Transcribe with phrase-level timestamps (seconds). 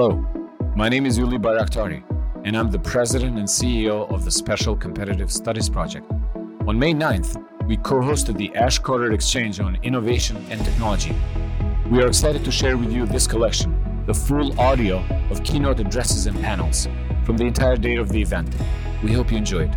[0.00, 0.26] Hello,
[0.76, 2.02] my name is Ylli Bajraktari,
[2.46, 6.10] and I'm the president and CEO of the Special Competitive Studies Project.
[6.66, 11.14] On May 9th, we co hosted the Ash Carter Exchange on Innovation and Technology.
[11.90, 13.76] We are excited to share with you this collection,
[14.06, 16.88] the full audio of keynote addresses and panels
[17.24, 18.56] from the entire day of the event.
[19.04, 19.76] We hope you enjoyed.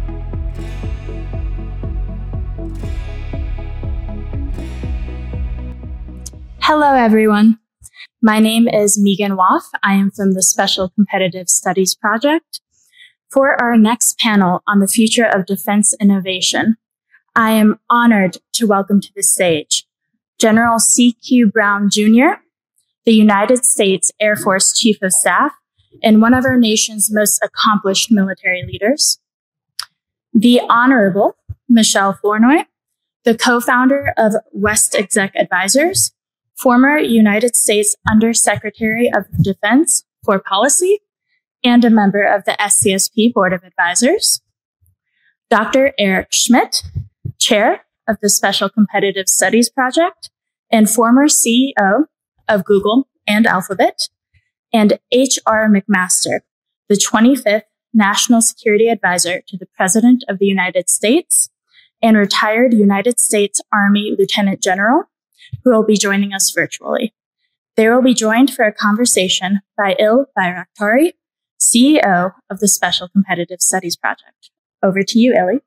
[6.62, 7.60] Hello, everyone.
[8.26, 9.70] My name is Megan Waff.
[9.84, 12.62] I am from the Special Competitive Studies Project.
[13.30, 16.78] For our next panel on the future of defense innovation,
[17.36, 19.86] I am honored to welcome to the stage
[20.40, 21.48] General C.Q.
[21.48, 22.40] Brown Jr.,
[23.04, 25.52] the United States Air Force Chief of Staff
[26.02, 29.20] and one of our nation's most accomplished military leaders,
[30.34, 31.36] the Honorable
[31.68, 32.64] Michele Flournoy,
[33.26, 36.14] the co-founder of WestExec Advisors
[36.64, 41.00] former United States Undersecretary of Defense for Policy
[41.62, 44.42] and a member of the SCSP Board of Advisors.
[45.50, 45.92] Dr.
[46.00, 46.84] Eric Schmidt,
[47.38, 50.30] Chair of the Special Competitive Studies Project
[50.72, 52.06] and former CEO
[52.48, 54.08] of Google and Alphabet,
[54.72, 55.70] and H.R.
[55.70, 56.40] McMaster,
[56.88, 61.50] the 25th National Security Advisor to the President of the United States
[62.02, 65.10] and retired United States Army Lieutenant General
[65.64, 67.14] who will be joining us virtually.
[67.76, 71.14] They will be joined for a conversation by Ylli Bajraktari,
[71.60, 74.52] CEO of the Special Competitive Studies Project.
[74.84, 75.60] Over to you, Ylli.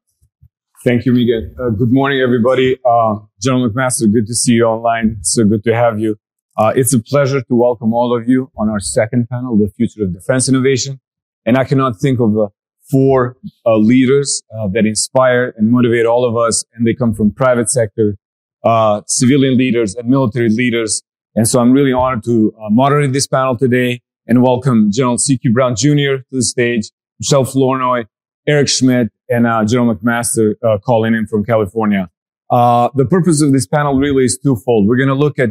[0.84, 1.54] Thank you, Megan.
[1.58, 2.78] Uh, good morning, everybody.
[2.84, 5.18] Uh, General McMaster, good to see you online.
[5.22, 6.16] So good to have you.
[6.56, 10.04] Uh, it's a pleasure to welcome all of you on our second panel, The Future
[10.04, 11.00] of Defense Innovation.
[11.44, 12.48] And I cannot think of uh,
[12.90, 16.64] four uh, leaders uh, that inspire and motivate all of us.
[16.74, 18.16] And they come from private sector,
[18.64, 21.02] uh, civilian leaders and military leaders.
[21.34, 25.52] And so I'm really honored to uh, moderate this panel today and welcome General C.Q.
[25.52, 26.18] Brown Jr.
[26.18, 26.90] to the stage,
[27.20, 28.04] Michele Flournoy,
[28.46, 32.10] Eric Schmidt, and uh, General McMaster uh, calling in from California.
[32.50, 34.86] Uh, the purpose of this panel really is twofold.
[34.86, 35.50] We're going to look at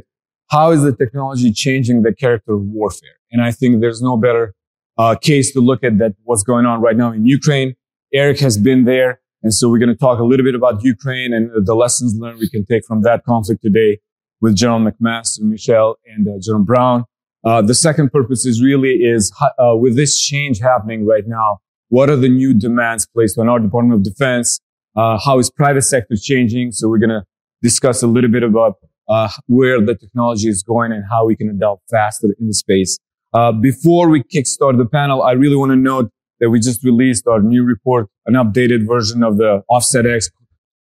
[0.50, 4.54] how is the technology changing the character of warfare, and I think there's no better
[4.98, 7.76] uh, case to look at that what's going on right now in Ukraine.
[8.14, 9.20] Eric has been there.
[9.44, 12.40] And so we're going to talk a little bit about Ukraine and the lessons learned
[12.40, 14.00] we can take from that conflict today
[14.42, 17.06] with General McMaster, Michele, and uh, General Brown.
[17.44, 21.60] Uh, the second purpose is really is uh, with this change happening right now,
[21.90, 24.60] what are the new demands placed on our Department of Defense?
[24.96, 26.72] Uh, how is private sector changing?
[26.72, 27.24] So we're going to
[27.62, 31.50] discuss a little bit about uh, where the technology is going and how we can
[31.50, 32.98] adopt faster in the space.
[33.34, 36.10] Uh, before we kickstart the panel, I really want to note
[36.40, 40.30] that we just released our new report, an updated version of the Offset X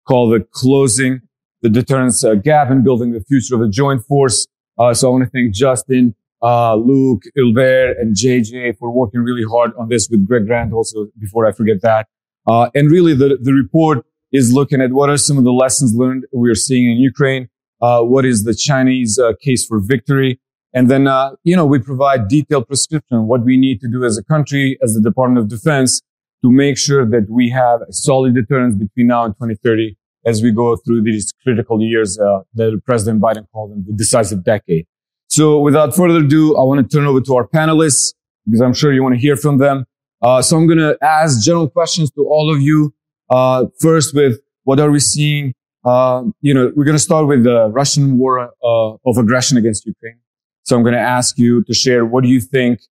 [0.08, 1.22] called the Closing
[1.62, 4.48] the Deterrence uh, Gap and Building the Future of the Joint Force.
[4.78, 9.44] Uh, so I want to thank Justin, uh, Luke, Ilbert, and JJ for working really
[9.44, 12.08] hard on this with Greg Grant also before I forget that.
[12.48, 15.94] Uh, and really the, the report is looking at what are some of the lessons
[15.94, 17.50] learned we are seeing in Ukraine.
[17.82, 20.40] Uh, what is the Chinese uh, case for victory?
[20.74, 24.18] And then, uh, you know, we provide detailed prescription what we need to do as
[24.18, 26.02] a country, as the Department of Defense
[26.44, 30.52] to make sure that we have a solid deterrence between now and 2030 as we
[30.52, 34.86] go through these critical years uh, that President Biden called them the decisive decade.
[35.28, 38.14] So without further ado, I want to turn over to our panelists
[38.46, 39.86] because I'm sure you want to hear from them.
[40.22, 42.94] Uh, so I'm going to ask general questions to all of you.
[43.30, 45.54] Uh, first with what are we seeing?
[45.84, 49.86] Uh, you know, we're going to start with the Russian war uh, of aggression against
[49.86, 50.20] Ukraine.
[50.64, 52.82] So I'm going to ask you to share what do you think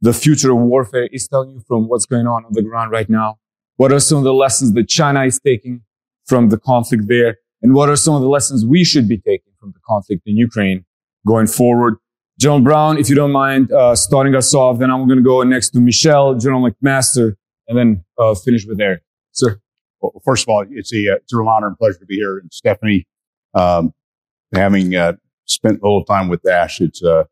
[0.00, 3.08] the future of warfare is telling you from what's going on on the ground right
[3.08, 3.38] now?
[3.76, 5.82] What are some of the lessons that China is taking
[6.26, 7.38] from the conflict there?
[7.62, 10.36] And what are some of the lessons we should be taking from the conflict in
[10.36, 10.84] Ukraine
[11.26, 11.96] going forward?
[12.38, 15.42] General Brown, if you don't mind uh, starting us off, then I'm going to go
[15.42, 17.34] next to Michele, General McMaster,
[17.66, 19.02] and then uh, finish with Eric.
[19.32, 19.60] Sir.
[20.00, 22.14] Well, first of all, it's a, uh, it's a real honor and pleasure to be
[22.14, 22.38] here.
[22.38, 23.08] And Stephanie,
[23.54, 23.92] um,
[24.54, 25.14] having uh,
[25.48, 26.80] spent a little time with Ash.
[26.80, 27.24] It's uh,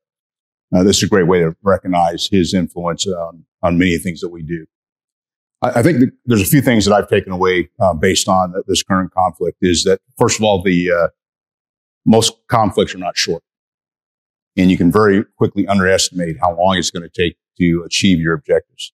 [0.75, 4.31] uh, this is a great way to recognize his influence on, on many things that
[4.31, 4.67] we do.
[5.63, 8.83] I, I think there's a few things that I've taken away uh, based on this
[8.83, 9.59] current conflict.
[9.61, 11.09] Is that first of all, the uh,
[12.05, 13.43] most conflicts are not short,
[14.57, 18.35] and you can very quickly underestimate how long it's going to take to achieve your
[18.35, 18.93] objectives.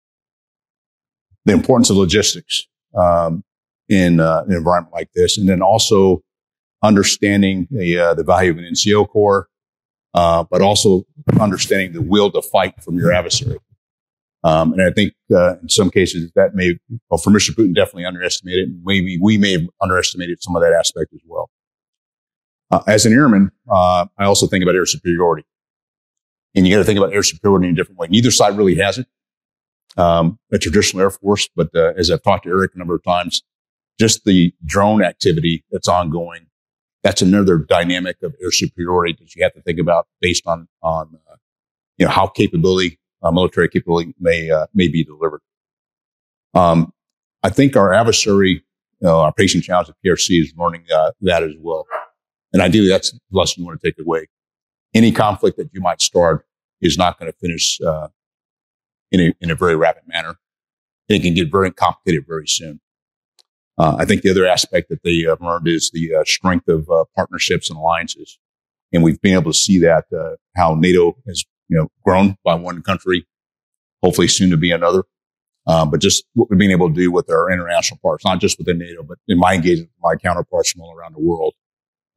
[1.45, 3.43] The importance of logistics um,
[3.89, 6.21] in uh, an environment like this, and then also
[6.83, 9.47] understanding the, uh, the value of an NCO corps,
[10.13, 11.03] uh, but also
[11.39, 13.59] understanding the will to fight from your adversary.
[14.43, 16.77] Um, and I think uh, in some cases that may,
[17.09, 17.51] well, for Mr.
[17.51, 18.81] Putin, definitely underestimated.
[18.83, 21.49] Maybe we may have underestimated some of that aspect as well.
[22.71, 25.45] Uh, as an airman, uh, I also think about air superiority.
[26.55, 28.07] And you got to think about air superiority in a different way.
[28.09, 29.07] Neither side really has it.
[29.97, 33.03] Um, a traditional Air Force, but uh, as I've talked to Eric a number of
[33.03, 33.43] times,
[33.99, 36.47] just the drone activity that's ongoing,
[37.03, 41.17] that's another dynamic of air superiority that you have to think about based on on
[41.31, 41.35] uh,
[41.97, 45.41] you know how capability, uh, military capability may uh, may be delivered.
[46.53, 46.93] Um,
[47.43, 48.63] I think our adversary,
[48.99, 51.87] you know, our pacing challenge at PRC is learning uh, that as well.
[52.53, 54.27] And ideally, that's the lesson you want to take away.
[54.93, 56.45] Any conflict that you might start
[56.81, 58.09] is not going to finish uh,
[59.11, 60.35] in, a, in a very rapid manner.
[61.07, 62.81] It can get very complicated very soon.
[63.81, 66.87] Uh, I think the other aspect that they have learned is the uh, strength of
[66.87, 68.37] uh, partnerships and alliances.
[68.93, 72.53] And we've been able to see that, uh, how NATO has, you know, grown by
[72.53, 73.25] one country,
[74.03, 75.05] hopefully soon to be another.
[75.65, 78.59] Um, but just what we're being able to do with our international partners, not just
[78.59, 81.55] within NATO, but in my engagement with my counterparts from all around the world,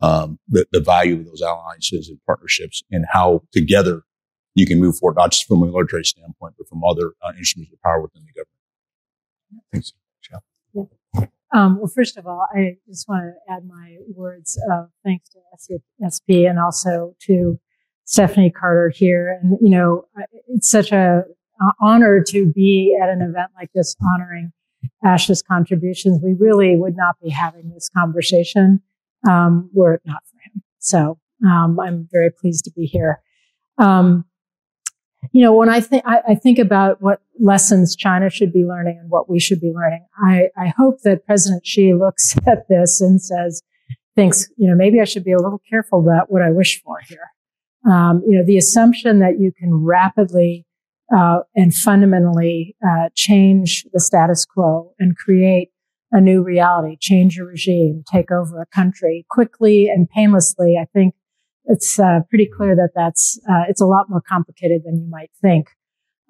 [0.02, 4.02] um, the, the value of those alliances and partnerships and how together
[4.54, 7.72] you can move forward, not just from a military standpoint, but from other uh, instruments
[7.72, 9.70] of power within the government.
[9.72, 9.94] Thanks.
[11.54, 15.38] Um, well, first of all, I just want to add my words of thanks to
[16.02, 17.58] SP and also to
[18.04, 19.38] Stephanie Carter here.
[19.40, 20.04] And, you know,
[20.48, 21.22] it's such a
[21.80, 24.52] honor to be at an event like this honoring
[25.04, 26.20] Ash's contributions.
[26.22, 28.82] We really would not be having this conversation
[29.28, 30.62] um, were it not for him.
[30.78, 33.20] So um, I'm very pleased to be here.
[33.78, 34.24] Um,
[35.34, 39.10] you know, when I think I, think about what lessons China should be learning and
[39.10, 43.20] what we should be learning, I, I hope that President Xi looks at this and
[43.20, 43.60] says,
[44.14, 46.98] thinks, you know, maybe I should be a little careful about what I wish for
[47.08, 47.32] here.
[47.92, 50.66] Um, you know, the assumption that you can rapidly
[51.12, 55.70] uh, and fundamentally uh, change the status quo and create
[56.12, 60.78] a new reality, change a regime, take over a country quickly and painlessly.
[60.80, 61.16] I think
[61.66, 65.30] it's uh, pretty clear that that's uh, it's a lot more complicated than you might
[65.40, 65.68] think.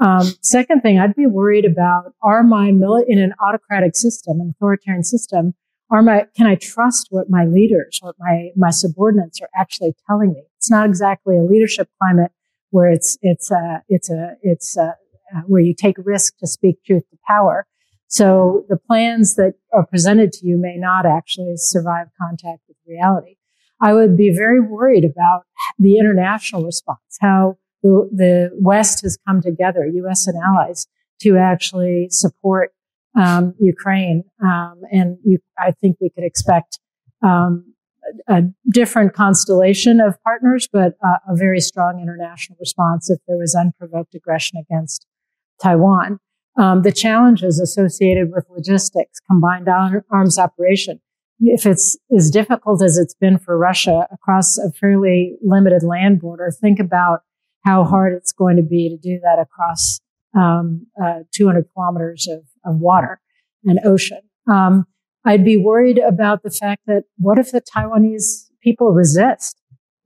[0.00, 4.54] Um, second thing, I'd be worried about are my mili- in an autocratic system, an
[4.56, 5.54] authoritarian system,
[5.90, 10.32] are my can I trust what my leaders, what my my subordinates are actually telling
[10.32, 10.42] me?
[10.56, 12.32] It's not exactly a leadership climate
[12.70, 14.96] where it's it's a it's a it's a,
[15.34, 17.66] uh, where you take risk to speak truth to power.
[18.08, 23.36] So the plans that are presented to you may not actually survive contact with reality.
[23.80, 25.44] I would be very worried about
[25.78, 30.26] the international response, how the, the West has come together, U.S.
[30.26, 30.86] and allies,
[31.20, 32.72] to actually support
[33.16, 34.24] um, Ukraine.
[34.42, 36.80] Um, and you, I think we could expect
[37.22, 37.74] um,
[38.28, 43.36] a, a, different constellation of partners, but uh, a very strong international response if there
[43.36, 45.06] was unprovoked aggression against
[45.62, 46.18] Taiwan.
[46.56, 51.00] Um, the challenges associated with logistics, combined arms operation,
[51.40, 56.50] if it's as difficult as it's been for Russia across a fairly limited land border,
[56.50, 57.20] think about
[57.64, 60.00] how hard it's going to be to do that across
[60.36, 63.20] um, uh, 200 kilometers of, of, water
[63.64, 64.20] and ocean.
[64.50, 64.84] Um,
[65.24, 69.56] I'd be worried about the fact that what if the Taiwanese people resist?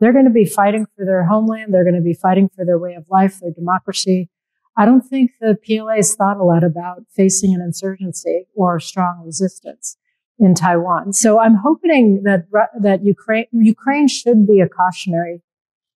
[0.01, 1.75] They're going to be fighting for their homeland.
[1.75, 4.29] They're going to be fighting for their way of life, their democracy.
[4.77, 9.25] I don't think the PLA has thought a lot about facing an insurgency or strong
[9.25, 9.97] resistance
[10.39, 11.13] in Taiwan.
[11.13, 12.47] So I'm hoping that
[12.81, 15.43] that Ukraine Ukraine should be a cautionary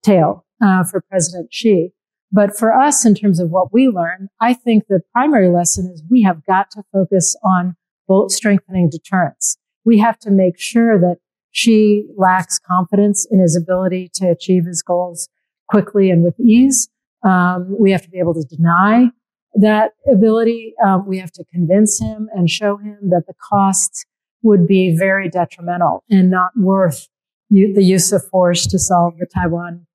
[0.02, 1.92] tale uh, for President Xi.
[2.30, 6.02] But for us, in terms of what we learn, I think the primary lesson is
[6.10, 7.76] we have got to focus on
[8.08, 9.58] both strengthening deterrence.
[9.84, 11.18] We have to make sure that
[11.50, 15.28] Xi lacks confidence in his ability to achieve his goals
[15.68, 16.88] quickly and with ease.
[17.22, 19.10] Um, we have to be able to deny
[19.54, 20.74] that ability.
[20.82, 24.06] Um, we have to convince him and show him that the costs
[24.42, 27.08] would be very detrimental and not worth
[27.50, 29.86] the use of force to solve the Taiwan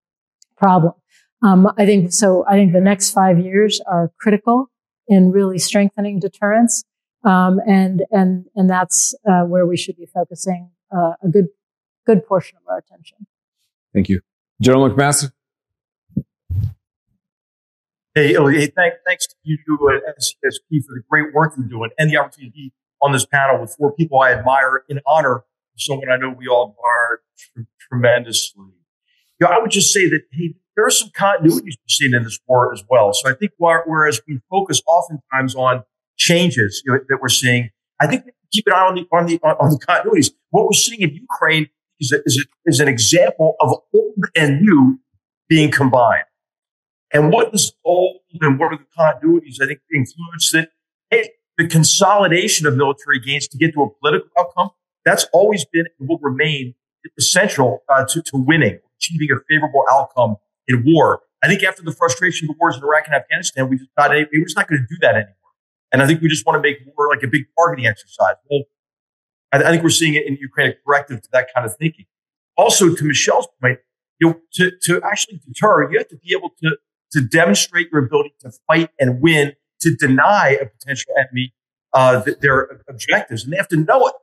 [0.57, 0.93] problem.
[1.43, 2.45] Um, I think so.
[2.47, 4.69] I think the next five years are critical
[5.07, 6.83] in really strengthening deterrence,
[7.23, 11.47] um, and and and that's uh, where we should be focusing uh, a good
[12.05, 13.27] good portion of our attention.
[13.93, 14.21] Thank you,
[14.61, 15.31] General McMaster.
[18.15, 19.57] Hey, hey thank, thanks to you
[20.17, 23.75] as SSP for the great work you're doing and the opportunity on this panel with
[23.77, 25.43] four people I admire in honor
[25.77, 28.65] someone I know we all admire tremendously.
[29.39, 30.21] You know, I would just say that
[30.75, 33.13] there are some continuities seeing in this war as well.
[33.13, 35.83] So I think whereas we focus oftentimes on
[36.17, 39.39] changes you know, that we're seeing, I think keep an eye on the on the
[39.43, 40.31] on the continuities.
[40.49, 44.61] What we're seeing in Ukraine is a, is, a, is an example of old and
[44.61, 44.99] new
[45.47, 46.25] being combined.
[47.13, 49.61] And what is old and what are the continuities?
[49.61, 50.69] I think includes that
[51.57, 54.69] the consolidation of military gains to get to a political outcome,
[55.05, 56.75] that's always been and will remain
[57.17, 60.35] essential uh, to, to winning, achieving a favorable outcome
[60.67, 61.21] in war.
[61.43, 64.11] I think after the frustration of the wars in Iraq and Afghanistan, we just thought,
[64.11, 65.33] hey, we're just not going to do that anymore.
[65.91, 68.35] And I think we just want to make more like a big targeting exercise.
[68.49, 68.63] Well,
[69.51, 72.05] I, I think we're seeing it in Ukraine a corrective to that kind of thinking.
[72.57, 73.79] Also, to Michele's point,
[74.19, 76.77] you know, to, to actually deter, you have to be able to,
[77.11, 81.53] to demonstrate your ability to fight and win, to deny a potential enemy
[81.93, 84.13] uh, their objectives, and they have to know it.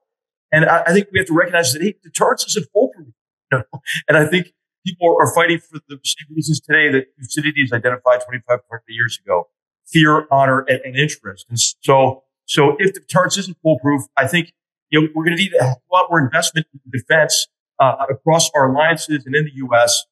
[0.53, 3.09] And I, I, think we have to recognize that hey, deterrence isn't foolproof.
[3.53, 3.81] You know?
[4.09, 4.55] And I think
[4.87, 9.49] people are fighting for the same reasons today that Thucydides identified 25, 30 years ago:
[9.87, 11.47] fear, honor, and, and interest.
[11.51, 14.53] And so, so if deterrence isn't foolproof, I think
[14.91, 18.71] you know we're going to need a lot more investment in defense uh, across our
[18.71, 20.07] alliances and in the U.S.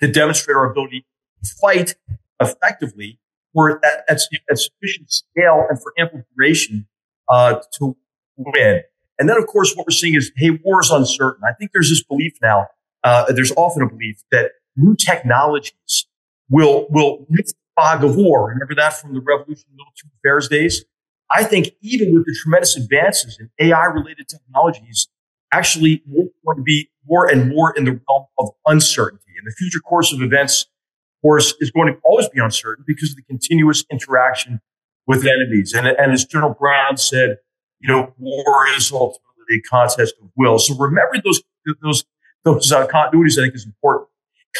[0.00, 1.04] to demonstrate our ability
[1.42, 1.96] to fight
[2.40, 3.20] effectively
[3.56, 4.20] for at, at,
[4.50, 6.86] at sufficient scale and for ample duration
[7.28, 7.96] uh, to
[8.36, 8.82] win.
[9.18, 11.42] And then, of course, what we're seeing is, hey, war is uncertain.
[11.48, 12.66] I think there's this belief now.
[13.02, 16.06] Uh, there's often a belief that new technologies
[16.50, 18.48] will will lift the fog of war.
[18.48, 20.84] Remember that from the Revolution Military Affairs days.
[21.30, 25.08] I think even with the tremendous advances in AI related technologies,
[25.52, 29.32] actually we're going to be more and more in the realm of uncertainty.
[29.38, 30.68] And the future course of events, of
[31.26, 34.60] course, is going to always be uncertain because of the continuous interaction
[35.06, 35.74] with enemies.
[35.74, 37.38] And, and as General Brown said,
[37.80, 40.58] you know, war is ultimately a contest of will.
[40.58, 41.42] So remember those,
[41.82, 42.04] those,
[42.44, 44.08] those uh, continuities I think is important.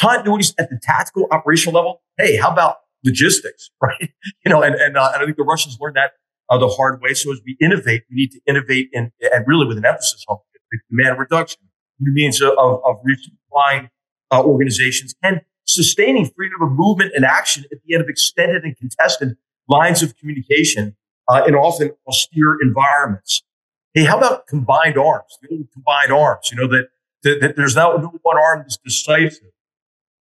[0.01, 2.01] Continuities at the tactical operational level.
[2.17, 4.11] Hey, how about logistics, right?
[4.45, 6.11] You know, and, and, uh, and I think the Russians learned that
[6.49, 7.13] uh, the hard way.
[7.13, 10.37] So as we innovate, we need to innovate in, and really with an emphasis on
[10.91, 11.61] demand reduction,
[11.99, 13.89] new means of, of resupplying
[14.31, 18.75] uh, organizations and sustaining freedom of movement and action at the end of extended and
[18.77, 20.95] contested lines of communication
[21.27, 23.43] uh, in often austere environments.
[23.93, 25.37] Hey, how about combined arms?
[25.41, 26.89] The old combined arms, you know, that,
[27.23, 29.51] that, that there's not one arm that's decisive,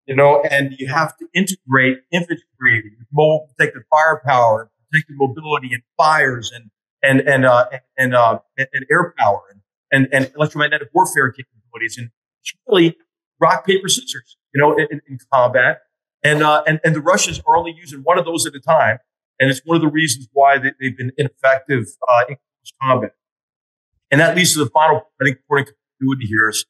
[0.06, 5.84] you know, and you have to integrate infantry, with mobile protected firepower, protected mobility and
[5.98, 6.72] fires and,
[7.04, 9.62] and, and, uh, and, uh, and, and air power and,
[9.92, 11.98] and, and electromagnetic warfare capabilities.
[11.98, 12.10] And
[12.42, 12.98] it's really
[13.40, 15.82] rock, paper, scissors, you know, in, in combat.
[16.24, 18.98] And, uh, and, and the Russians are only using one of those at a time.
[19.40, 22.38] And it's one of the reasons why they, have been ineffective, uh, in
[22.82, 23.12] combat.
[24.12, 26.66] And that leads to the final, I think, important continuity here is,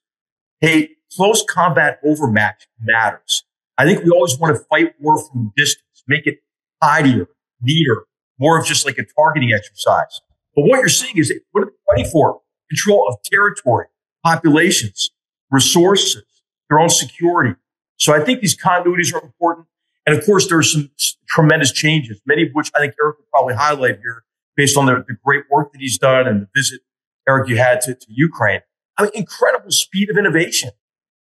[0.62, 3.44] hey, close combat overmatch matters.
[3.78, 6.40] I think we always want to fight war from distance, make it
[6.82, 7.28] tidier,
[7.62, 8.06] neater,
[8.40, 10.22] more of just like a targeting exercise.
[10.56, 12.42] But what you're seeing is what are they fighting for?
[12.70, 13.88] Control of territory,
[14.24, 15.12] populations,
[15.52, 16.24] resources,
[16.70, 17.56] their own security.
[17.98, 19.68] So I think these continuities are important.
[20.06, 20.92] And of course, there are some
[21.28, 24.24] tremendous changes, many of which I think Eric will probably highlight here
[24.56, 26.82] based on the, the great work that he's done and the visit,
[27.28, 28.62] Eric, you had to, to Ukraine.
[28.98, 30.70] I mean, incredible speed of innovation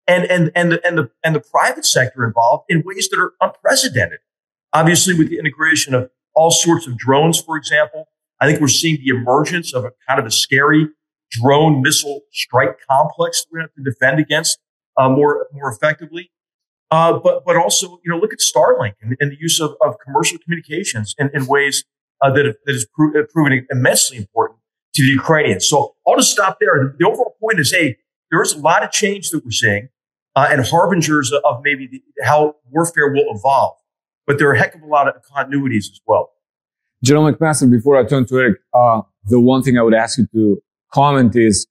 [0.07, 3.33] and, and, and the, and the, and the private sector involved in ways that are
[3.41, 4.21] unprecedented.
[4.73, 8.09] Obviously, with the integration of all sorts of drones, for example,
[8.41, 10.89] I think we're seeing the emergence of a kind of a scary
[11.31, 14.59] drone missile strike complex that we have to defend against
[14.97, 16.31] uh, more, more effectively.
[16.91, 19.97] Uh, but but also, you know, look at Starlink and, and the use of, of
[20.05, 21.85] commercial communications in, in ways
[22.21, 24.61] uh, that have, that has pro- proven immensely important
[24.95, 25.69] to the Ukrainians.
[25.69, 26.95] So I'll just stop there.
[26.99, 27.97] The overall point is, hey,
[28.31, 29.89] there is a lot of change that we're seeing,
[30.37, 33.77] uh, and harbingers of maybe the, how warfare will evolve.
[34.27, 36.31] But there are a heck of a lot of continuities as well.
[37.03, 40.27] General McMaster, before I turn to Eric, uh, the one thing I would ask you
[40.33, 41.67] to comment is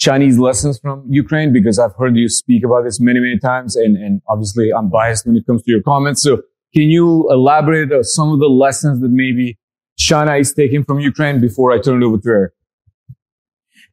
[0.00, 3.76] Chinese lessons from Ukraine because I've heard you speak about this many, many times.
[3.76, 6.22] And, and obviously I'm biased when it comes to your comments.
[6.22, 6.42] So
[6.74, 9.58] can you elaborate on some of the lessons that maybe
[9.98, 12.52] China is taking from Ukraine before I turn it over to Eric?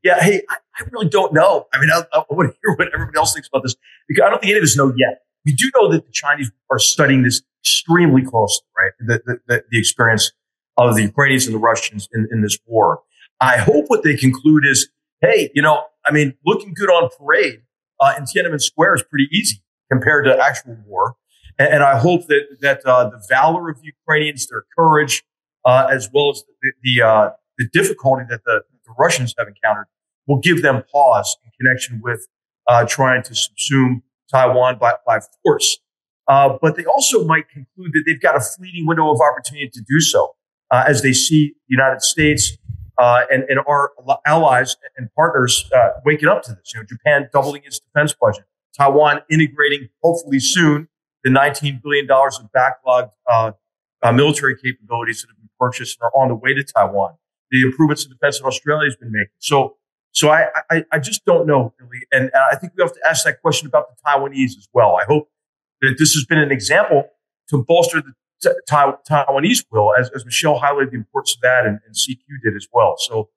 [0.02, 0.24] Yeah.
[0.24, 1.68] Hey, I, I really don't know.
[1.74, 3.76] I mean, I, I want to hear what everybody else thinks about this
[4.08, 5.24] because I don't think any of us know yet.
[5.46, 8.92] We do know that the Chinese are studying this extremely closely, right?
[9.00, 10.32] The, the, the, the experience
[10.78, 13.02] of the Ukrainians and the Russians in, in this war.
[13.42, 14.90] I hope what they conclude is,
[15.22, 17.62] hey, you know, I mean, looking good on parade
[18.00, 21.16] uh, in Tiananmen Square is pretty easy compared to actual war.
[21.60, 25.24] And, and I hope that that uh, the valor of the Ukrainians, their courage,
[25.66, 29.88] uh, as well as the the, uh, the difficulty that the, the, Russians have encountered,
[30.28, 32.26] will give them pause in connection with
[32.68, 35.80] uh, trying to subsume Taiwan by, by force.
[36.28, 39.82] Uh, but they also might conclude that they've got a fleeting window of opportunity to
[39.88, 40.36] do so
[40.72, 42.58] as they see the United States
[42.98, 43.92] uh, and, and our
[44.26, 46.74] allies and partners uh, waking up to this.
[46.74, 48.46] You know, Japan doubling its defense budget,
[48.78, 50.88] Taiwan integrating hopefully soon
[51.24, 53.52] the $19 billion of backlogged uh,
[54.02, 57.16] uh, military capabilities that have been purchased and are on the way to Taiwan.
[57.52, 59.32] The improvements in defense that Australia has been making.
[59.40, 59.78] So,
[60.12, 62.06] so I, I, I just don't know really.
[62.12, 64.98] And I think we have to ask that question about the Taiwanese as well.
[65.02, 65.30] I hope
[65.82, 67.10] that this has been an example
[67.50, 68.14] to bolster the
[68.70, 72.68] Taiwanese will, as, as Michelle highlighted the importance of that, and, and CQ did as
[72.72, 72.96] well.
[72.98, 73.30] So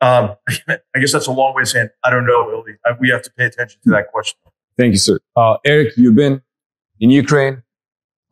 [0.00, 0.36] um,
[0.68, 2.98] I guess that's a long way of saying I don't know, Ylli.
[3.00, 4.38] We have to pay attention to that question.
[4.76, 5.18] Thank you, sir.
[5.36, 6.42] Uh, Eric, you've been
[7.00, 7.62] in Ukraine.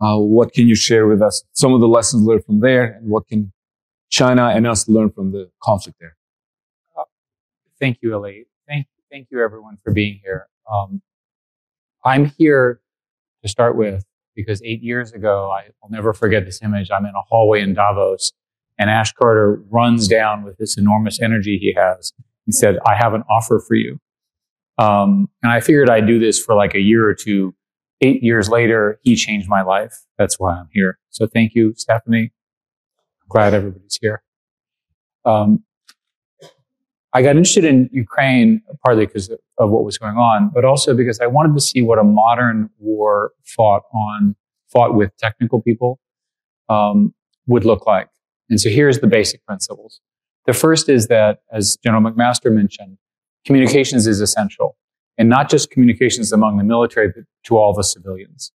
[0.00, 1.44] Uh, what can you share with us?
[1.52, 3.52] Some of the lessons learned from there, and what can
[4.10, 6.16] China and us learn from the conflict there?
[6.98, 7.04] Uh,
[7.78, 8.46] thank you, Ylli.
[8.66, 10.48] Thank, thank you, everyone, for being here.
[10.70, 11.02] Um,
[12.04, 12.80] I'm here
[13.42, 14.04] to start with
[14.34, 16.90] because eight years ago, I will never forget this image.
[16.90, 18.32] I'm in a hallway in Davos,
[18.78, 22.12] and Ash Carter runs down with this enormous energy he has
[22.46, 23.98] and said, "I have an offer for you."
[24.78, 27.54] Um, and I figured I'd do this for like a year or two
[28.02, 29.94] eight years later, he changed my life.
[30.18, 30.98] That's why I'm here.
[31.10, 32.32] So thank you, Stephanie.
[33.22, 34.22] I'm glad everybody's here.
[35.24, 35.64] Um,
[37.14, 41.20] I got interested in Ukraine partly because of what was going on, but also because
[41.20, 44.34] I wanted to see what a modern war fought on,
[44.72, 46.00] fought with technical people,
[46.68, 47.14] um,
[47.46, 48.08] would look like.
[48.48, 50.00] And so here's the basic principles.
[50.46, 52.98] The first is that, as General McMaster mentioned,
[53.44, 54.76] communications is essential
[55.18, 58.52] and not just communications among the military, but to all the civilians.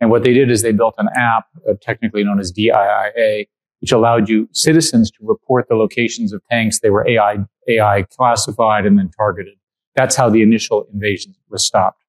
[0.00, 3.46] And what they did is they built an app, uh, technically known as DIIA,
[3.82, 6.78] which allowed you citizens to report the locations of tanks.
[6.78, 9.54] They were AI, AI classified and then targeted.
[9.96, 12.04] That's how the initial invasion was stopped.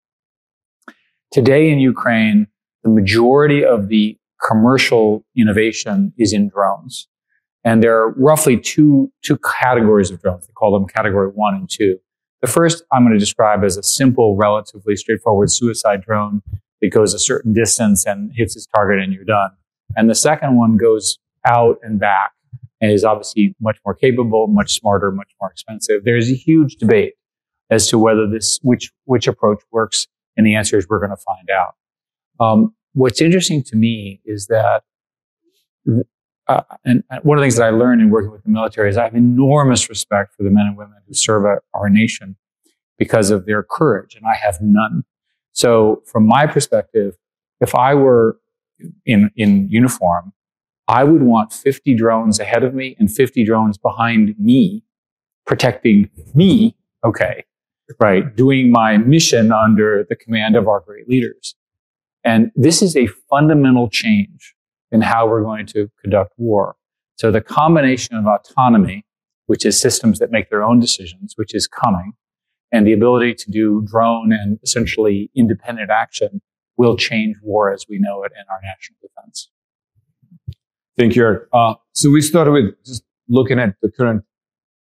[1.31, 2.45] Today in Ukraine,
[2.83, 4.15] the majority of the
[4.47, 7.07] commercial innovation is in drones.
[7.63, 10.45] And there are roughly two, two categories of drones.
[10.45, 11.97] They call them category one and two.
[12.41, 16.43] The first I'm going to describe as a simple, relatively straightforward suicide drone
[16.81, 19.51] that goes a certain distance and hits its target and you're done.
[19.95, 22.31] And the second one goes out and back
[22.81, 26.03] and is obviously much more capable, much smarter, much more expensive.
[26.03, 27.13] There's a huge debate
[27.69, 30.07] as to whether this, which, which approach works.
[30.35, 31.75] And the answer is we're going to find out.
[32.39, 34.83] Um, what's interesting to me is that
[36.47, 38.97] uh, and one of the things that I learned in working with the military is
[38.97, 42.35] I have enormous respect for the men and women who serve our, our nation
[42.97, 45.03] because of their courage, and I have none.
[45.53, 47.15] So, from my perspective,
[47.61, 48.37] if I were
[49.05, 50.33] in in uniform,
[50.87, 54.83] I would want 50 drones ahead of me and 50 drones behind me,
[55.45, 56.75] protecting me.
[57.05, 57.43] Okay,
[57.99, 61.55] right, doing my mission under the command of our great leaders.
[62.23, 64.55] And this is a fundamental change
[64.91, 66.75] in how we're going to conduct war.
[67.15, 69.05] So the combination of autonomy,
[69.47, 72.13] which is systems that make their own decisions, which is coming,
[72.71, 76.41] and the ability to do drone and essentially independent action
[76.77, 79.49] will change war as we know it in our national defense.
[80.97, 81.49] Thank you, Eric.
[81.51, 84.23] Uh, so we started with just looking at the current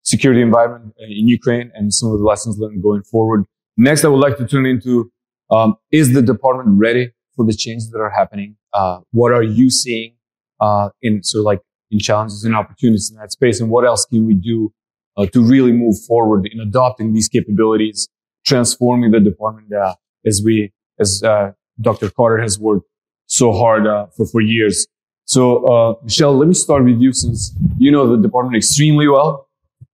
[0.03, 3.45] security environment in Ukraine and some of the lessons learned going forward.
[3.77, 5.13] Next, I would like to turn into
[5.51, 8.57] um, is the department ready for the changes that are happening?
[8.73, 10.15] Uh, what are you seeing
[10.61, 14.05] uh, in sort of like in challenges and opportunities in that space, and what else
[14.05, 14.73] can we do
[15.17, 18.09] uh, to really move forward in adopting these capabilities,
[18.45, 19.95] transforming the department uh,
[20.27, 22.11] as we as uh, Dr.
[22.11, 22.87] Carter has worked
[23.27, 24.87] so hard uh, for for years.
[25.29, 29.49] So, Michele, let me start with you since you know the department extremely well.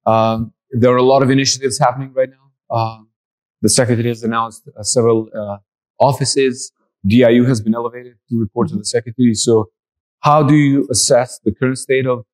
[0.07, 3.07] Um, there are a lot of initiatives happening right now.
[3.63, 5.19] the secretary has announced several
[5.99, 6.73] offices
[7.07, 9.35] DIU has been elevated to report to the secretary.
[9.35, 9.71] So
[10.21, 12.25] how do you assess the current state of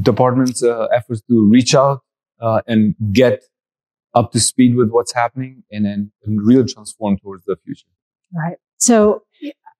[0.00, 2.02] department's uh, efforts to reach out
[2.40, 3.42] uh, and get
[4.14, 7.88] up to speed with what's happening and then and really transform towards the future?
[8.32, 8.56] Right.
[8.78, 9.24] So,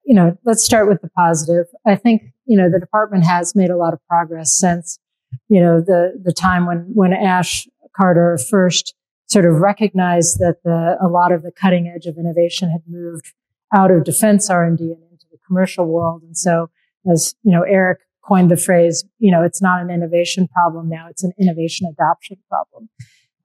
[0.06, 1.66] you know, let's start with the positive.
[1.84, 5.00] I think, you know, the department has made a lot of progress since,
[5.48, 8.94] you know, the, the time when, when Ash Carter first
[9.26, 13.32] sort of recognized that the, a lot of the cutting edge of innovation had moved
[13.74, 16.22] out of defense R&D and into the commercial world.
[16.22, 16.70] And so
[17.10, 21.08] as, you know, Eric coined the phrase, you know, it's not an innovation problem now,
[21.10, 22.88] it's an innovation adoption problem.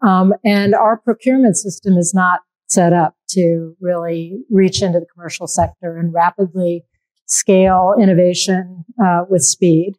[0.01, 5.47] Um, and our procurement system is not set up to really reach into the commercial
[5.47, 6.85] sector and rapidly
[7.27, 9.93] scale innovation uh, with speed.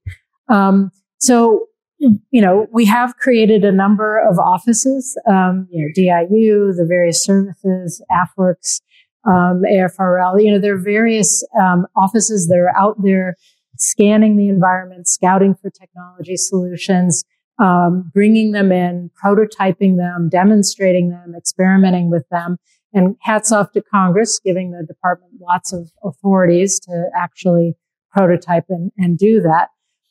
[0.49, 1.67] Um, so,
[1.99, 7.25] you know, we have created a number of offices, um, you know, DIU, the various
[7.25, 8.81] services, AFWERX,
[9.27, 10.43] um, AFRL.
[10.43, 13.37] You know, there are various um, offices that are out there
[13.77, 17.25] scanning the environment, scouting for technology solutions,
[17.59, 22.59] um, bringing them in, prototyping them, demonstrating them, experimenting with them.
[22.95, 27.75] And hats off to Congress, giving the department lots of authorities to actually
[28.11, 29.69] prototype and, and do that.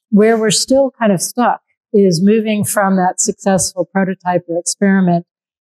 [0.09, 1.61] Where we're still kind of stuck
[1.93, 5.25] is moving from that successful prototype or experiment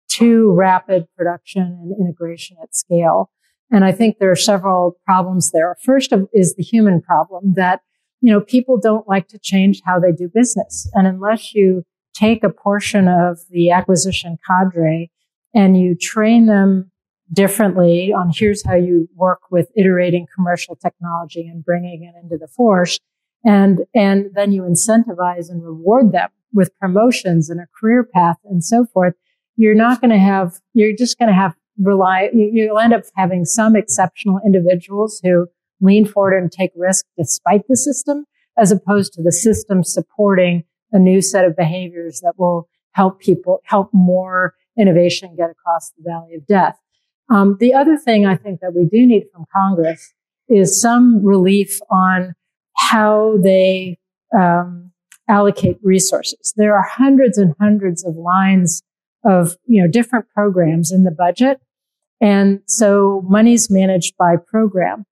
[0.08, 3.30] to rapid production and integration at scale.
[3.70, 5.76] And I think there are several problems there.
[5.82, 7.80] First is the human problem that,
[8.24, 10.90] you know, people don't like to change how they do business.
[10.94, 11.84] And unless you
[12.14, 15.10] take a portion of the acquisition cadre
[15.54, 16.90] and you train them
[17.30, 22.48] differently on here's how you work with iterating commercial technology and bringing it into the
[22.48, 22.98] force.
[23.44, 28.64] And, and then you incentivize and reward them with promotions and a career path and
[28.64, 29.12] so forth.
[29.56, 33.44] You're not going to have, you're just going to have rely, you'll end up having
[33.44, 35.48] some exceptional individuals who
[35.84, 38.24] lean forward and take risk despite the system,
[38.58, 43.60] as opposed to the system supporting a new set of behaviors that will help people,
[43.64, 46.78] help more innovation get across the valley of death.
[47.30, 50.12] Um, the other thing I think that we do need from Congress
[50.48, 52.34] is some relief on
[52.76, 53.98] how they
[54.36, 54.92] um,
[55.28, 56.52] allocate resources.
[56.56, 58.82] There are hundreds and hundreds of lines
[59.24, 61.60] of you know different programs in the budget,
[62.20, 65.06] and so money's managed by program.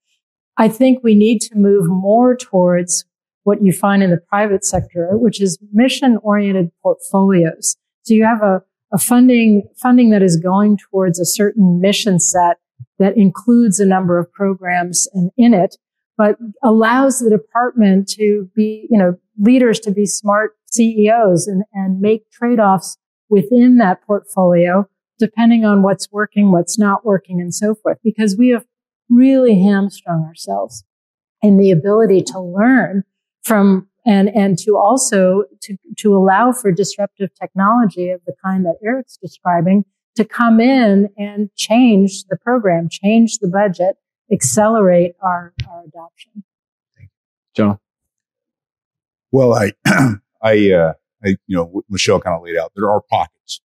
[0.56, 3.04] I think we need to move more towards
[3.44, 7.76] what you find in the private sector, which is mission oriented portfolios.
[8.02, 8.62] So you have a
[8.92, 12.58] a funding, funding that is going towards a certain mission set
[12.98, 15.76] that includes a number of programs in, in it,
[16.18, 22.00] but allows the department to be, you know, leaders to be smart CEOs and, and
[22.00, 22.98] make trade-offs
[23.30, 24.86] within that portfolio,
[25.18, 28.66] depending on what's working, what's not working, and so forth, because we have
[29.12, 30.84] really hamstrung ourselves
[31.42, 33.04] in the ability to learn
[33.42, 38.76] from and and to also to to allow for disruptive technology of the kind that
[38.84, 39.84] Eric's describing
[40.16, 43.96] to come in and change the program, change the budget,
[44.32, 46.44] accelerate our, our adoption.
[46.96, 47.10] Thank
[47.56, 47.78] you john.
[49.30, 49.72] Well, I,
[50.42, 50.92] I, uh,
[51.24, 52.72] I, you know, Michele kind of laid out.
[52.76, 53.62] There are pockets,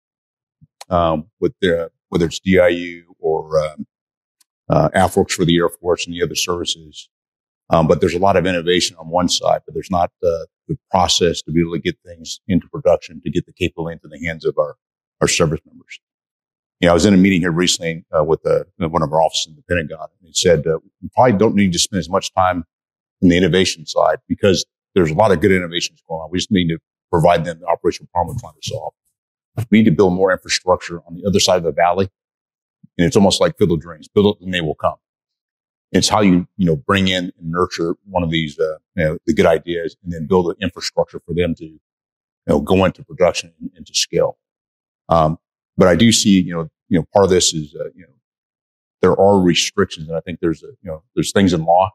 [0.89, 3.85] um, with the whether it's DIU or um,
[4.69, 7.09] uh, AFWERX for the Air Force and the other services
[7.69, 10.77] um, but there's a lot of innovation on one side, but there's not uh, the
[10.89, 14.25] process to be able to get things into production, to get the capability into the
[14.25, 14.75] hands of our,
[15.21, 15.99] our service members.
[16.79, 19.21] You know, I was in a meeting here recently uh, with uh, one of our
[19.21, 22.09] offices in the Pentagon, and it said uh, we probably don't need to spend as
[22.09, 22.63] much time
[23.21, 26.29] in the innovation side because there's a lot of good innovations going on.
[26.31, 26.77] We just need to
[27.11, 28.93] provide them the operational problem we're trying to solve.
[29.71, 32.09] We need to build more infrastructure on the other side of the valley,
[32.97, 34.95] and it's almost like Field of Dreams: build it and they will come.
[35.91, 39.17] It's how you, you know, bring in and nurture one of these, uh, you know,
[39.25, 41.79] the good ideas and then build an infrastructure for them to, you
[42.45, 44.37] know, go into production and to scale.
[45.07, 45.37] Um,
[45.77, 48.13] but I do see, you know, you know, part of this is, uh, you know,
[49.01, 51.91] there are restrictions and I think there's, a, you know, there's things in law,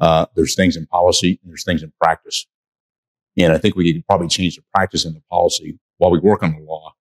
[0.00, 2.46] uh, there's things in policy and there's things in practice.
[3.36, 6.42] And I think we could probably change the practice and the policy while we work
[6.42, 6.94] on the law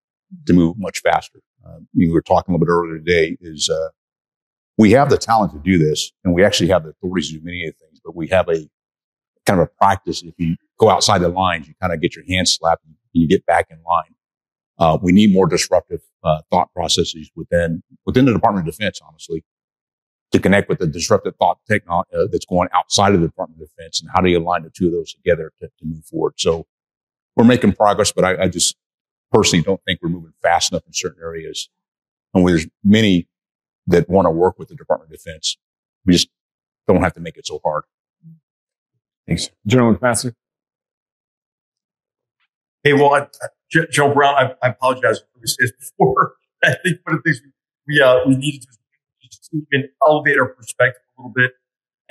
[0.46, 1.40] to move much faster.
[1.66, 3.88] Uh, we were talking a little bit earlier today is, uh,
[4.78, 7.44] we have the talent to do this and we actually have the authorities to do
[7.44, 8.68] many of the things, but we have a
[9.46, 10.22] kind of a practice.
[10.22, 13.28] If you go outside the lines, you kind of get your hand slapped and you
[13.28, 14.14] get back in line.
[14.78, 19.44] Uh, we need more disruptive uh, thought processes within within the Department of Defense, honestly,
[20.32, 23.68] to connect with the disruptive thought technology uh, that's going outside of the Department of
[23.68, 26.34] Defense, and how do you align the two of those together to, to move forward?
[26.38, 26.66] So
[27.36, 28.76] we're making progress, but I, I, just
[29.32, 31.68] personally don't think we're moving fast enough in certain areas.
[32.34, 33.28] And there's many
[33.86, 35.56] that want to work with the Department of Defense.
[36.04, 36.28] We just
[36.86, 37.84] don't have to make it so hard.
[39.26, 39.50] Thanks.
[39.66, 40.34] General McMaster.
[42.82, 46.34] Hey, well, I, I, Joe Brown, I, I apologize for what we said before.
[46.64, 47.42] I think one of the things
[47.86, 48.66] we, uh, we need to do
[49.22, 51.52] is even elevate our perspective a little bit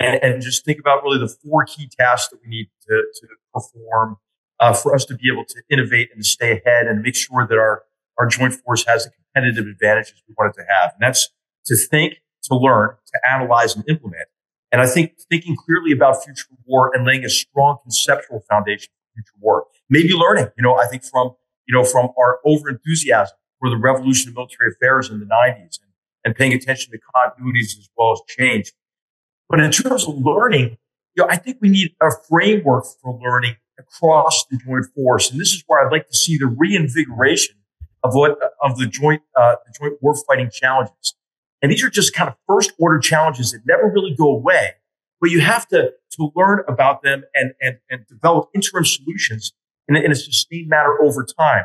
[0.00, 3.26] and, and just think about really the four key tasks that we need to, to
[3.52, 4.16] perform
[4.60, 7.58] uh, for us to be able to innovate and stay ahead and make sure that
[7.58, 7.82] our,
[8.18, 10.92] our joint force has the competitive advantages we want it to have.
[10.92, 11.28] And that's
[11.66, 14.28] to think, to learn, to analyze and implement.
[14.72, 19.22] And I think thinking clearly about future war and laying a strong conceptual foundation for
[19.22, 19.66] future war.
[19.88, 21.32] Maybe learning, you know, I think from,
[21.66, 25.78] you know, from our over enthusiasm for the revolution of military affairs in the 90s
[25.80, 25.90] and,
[26.24, 28.72] and paying attention to continuities as well as change.
[29.48, 30.78] But in terms of learning,
[31.16, 35.30] you know, I think we need a framework for learning across the joint force.
[35.30, 37.56] And this is where I'd like to see the reinvigoration
[38.02, 41.14] of what, of the joint, uh, the joint warfighting challenges.
[41.62, 44.72] And these are just kind of first order challenges that never really go away,
[45.20, 49.52] but you have to, to learn about them and, and, and develop interim solutions
[49.88, 51.64] in a, in a sustained manner over time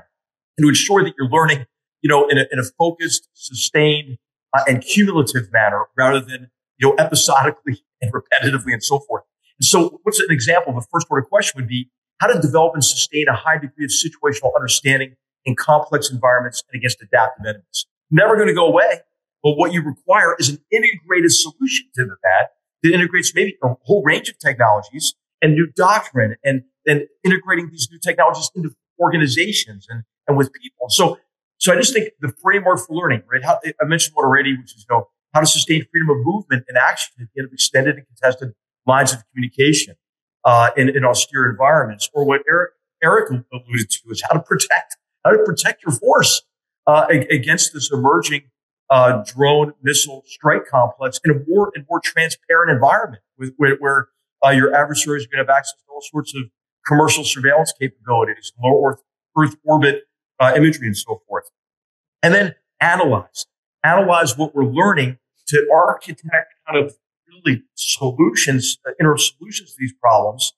[0.58, 1.66] and to ensure that you're learning,
[2.02, 4.18] you know, in a, in a focused, sustained,
[4.56, 9.24] uh, and cumulative manner rather than, you know, episodically and repetitively and so forth.
[9.60, 12.74] And so what's an example of a first order question would be how to develop
[12.74, 17.86] and sustain a high degree of situational understanding in complex environments and against adaptive enemies.
[18.10, 19.02] Never going to go away
[19.46, 22.50] But what you require is an integrated solution to that
[22.82, 27.88] that integrates maybe a whole range of technologies and new doctrine and then integrating these
[27.92, 30.88] new technologies into organizations and, and with people.
[30.90, 31.20] So,
[31.60, 33.44] so I just think the framework for learning, right?
[33.44, 36.66] How, I mentioned one already, which is, you know, how to sustain freedom of movement
[36.68, 38.54] and action at the end of extended and contested
[38.88, 39.96] lines of communication
[40.46, 42.72] uh, in, in austere environments, or what Eric,
[43.04, 46.44] Eric alluded to is how to protect how to protect your force
[46.88, 48.44] uh, against this emerging
[48.90, 54.10] uh, drone missile strike complex in a more and more transparent environment with, where, where
[54.46, 56.44] uh, your adversaries are going to have access to all sorts of
[56.86, 59.02] commercial surveillance capabilities, low Earth,
[59.38, 60.04] Earth orbit
[60.40, 61.46] uh, imagery, and so forth.
[62.22, 63.48] And then analyze,
[63.84, 66.96] analyze what we're learning to architect kind of
[67.44, 70.54] really solutions, uh, solutions to these problems,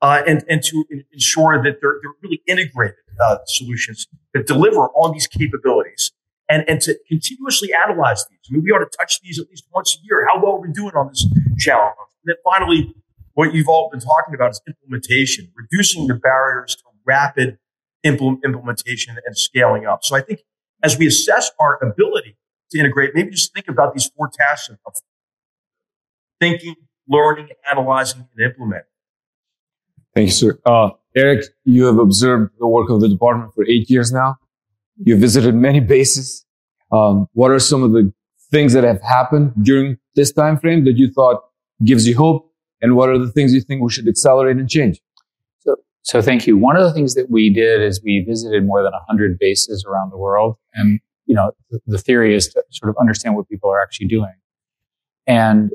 [0.00, 5.12] uh, and and to ensure that they're they're really integrated uh, solutions that deliver on
[5.12, 6.12] these capabilities,
[6.48, 8.40] and and to continuously analyze these.
[8.50, 10.26] I mean, we ought to touch these at least once a year.
[10.26, 11.26] How well we're we doing on this
[11.58, 11.96] challenge?
[12.24, 12.94] And then finally,
[13.34, 17.58] what you've all been talking about is implementation, reducing the barriers to rapid
[18.04, 20.00] implementation and scaling up.
[20.02, 20.40] So I think
[20.82, 22.36] as we assess our ability
[22.70, 24.94] to integrate, maybe just think about these four tasks of
[26.42, 26.74] thinking,
[27.08, 28.86] learning, analyzing, and implementing.
[30.14, 30.58] Thank you, sir.
[30.66, 34.36] Uh, Eric, you have observed the work of the department for eight years now.
[34.96, 36.44] You've visited many bases.
[36.90, 38.12] Um, what are some of the
[38.50, 41.42] things that have happened during this time frame that you thought
[41.84, 42.52] gives you hope
[42.82, 45.00] and what are the things you think we should accelerate and change?
[45.60, 46.56] So, so thank you.
[46.56, 50.10] One of the things that we did is we visited more than 100 bases around
[50.10, 50.56] the world.
[50.74, 54.08] And, you know, the, the theory is to sort of understand what people are actually
[54.08, 54.34] doing.
[55.26, 55.70] And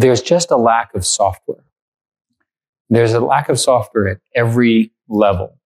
[0.00, 1.64] there's just a lack of software.
[2.90, 5.58] There's a lack of software at every level.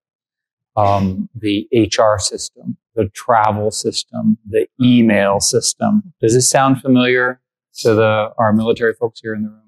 [0.75, 6.15] Um, the HR system, the travel system, the email system.
[6.21, 7.41] Does this sound familiar
[7.81, 9.63] to the, our military folks here in the room?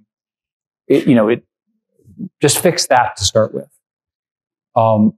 [0.87, 1.44] it, you know, it
[2.40, 3.68] just fix that to start with.
[4.77, 5.14] Um,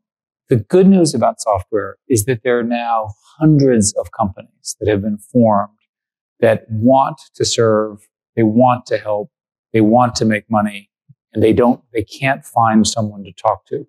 [0.48, 5.02] the good news about software is that there are now hundreds of companies that have
[5.02, 5.72] been formed
[6.40, 8.06] that want to serve,
[8.36, 9.30] they want to help,
[9.76, 10.88] they want to make money,
[11.34, 13.86] and they don't, they can't find someone to talk to.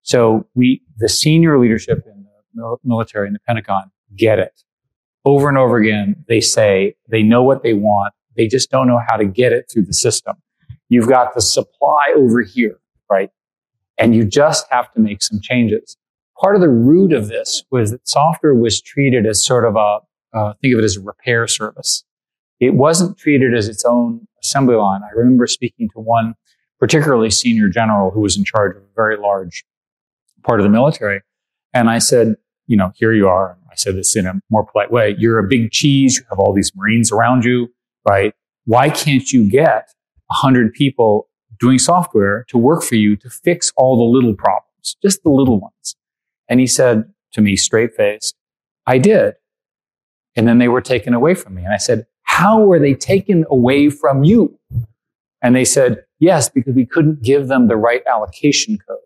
[0.00, 4.62] So we, the senior leadership in the military and the Pentagon get it.
[5.26, 8.14] Over and over again, they say they know what they want.
[8.34, 10.36] They just don't know how to get it through the system.
[10.88, 12.80] You've got the supply over here,
[13.10, 13.28] right?
[13.98, 15.98] And you just have to make some changes.
[16.40, 19.98] Part of the root of this was that software was treated as sort of a,
[20.32, 22.04] uh, think of it as a repair service.
[22.58, 25.02] It wasn't treated as its own assembly line.
[25.02, 26.34] I remember speaking to one
[26.78, 29.64] particularly senior general who was in charge of a very large
[30.42, 31.20] part of the military.
[31.74, 33.58] And I said, you know, here you are.
[33.70, 35.14] I said this in a more polite way.
[35.18, 36.18] You're a big cheese.
[36.18, 37.68] You have all these Marines around you,
[38.08, 38.34] right?
[38.64, 39.90] Why can't you get
[40.30, 41.28] a 100 people
[41.60, 45.60] doing software to work for you to fix all the little problems, just the little
[45.60, 45.94] ones.
[46.48, 48.34] And he said to me straight faced,
[48.86, 49.34] I did.
[50.34, 51.64] And then they were taken away from me.
[51.64, 52.06] And I said,
[52.40, 54.58] how were they taken away from you?
[55.42, 58.96] And they said, yes, because we couldn't give them the right allocation code.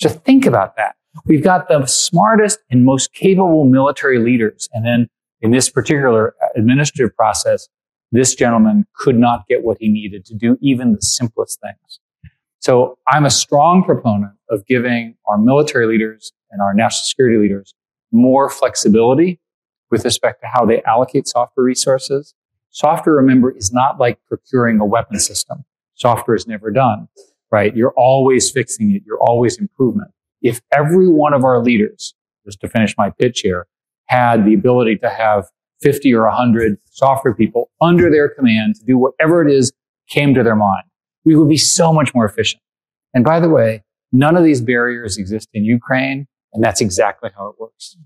[0.00, 0.94] So think about that.
[1.24, 4.68] We've got the smartest and most capable military leaders.
[4.74, 5.08] And then
[5.40, 7.68] in this particular administrative process,
[8.12, 11.98] this gentleman could not get what he needed to do even the simplest things.
[12.60, 17.74] So I'm a strong proponent of giving our military leaders and our national security leaders
[18.12, 19.40] more flexibility
[19.90, 22.34] with respect to how they allocate software resources.
[22.70, 25.64] Software, remember, is not like procuring a weapon system.
[25.94, 27.08] Software is never done,
[27.50, 27.74] right?
[27.74, 29.02] You're always fixing it.
[29.06, 30.10] You're always improvement.
[30.42, 33.66] If every one of our leaders, just to finish my pitch here,
[34.06, 35.46] had the ability to have
[35.80, 39.72] 50 or 100 software people under their command to do whatever it is
[40.08, 40.84] came to their mind.
[41.24, 42.62] We would be so much more efficient.
[43.14, 47.48] And by the way, none of these barriers exist in Ukraine, and that's exactly how
[47.48, 47.96] it works.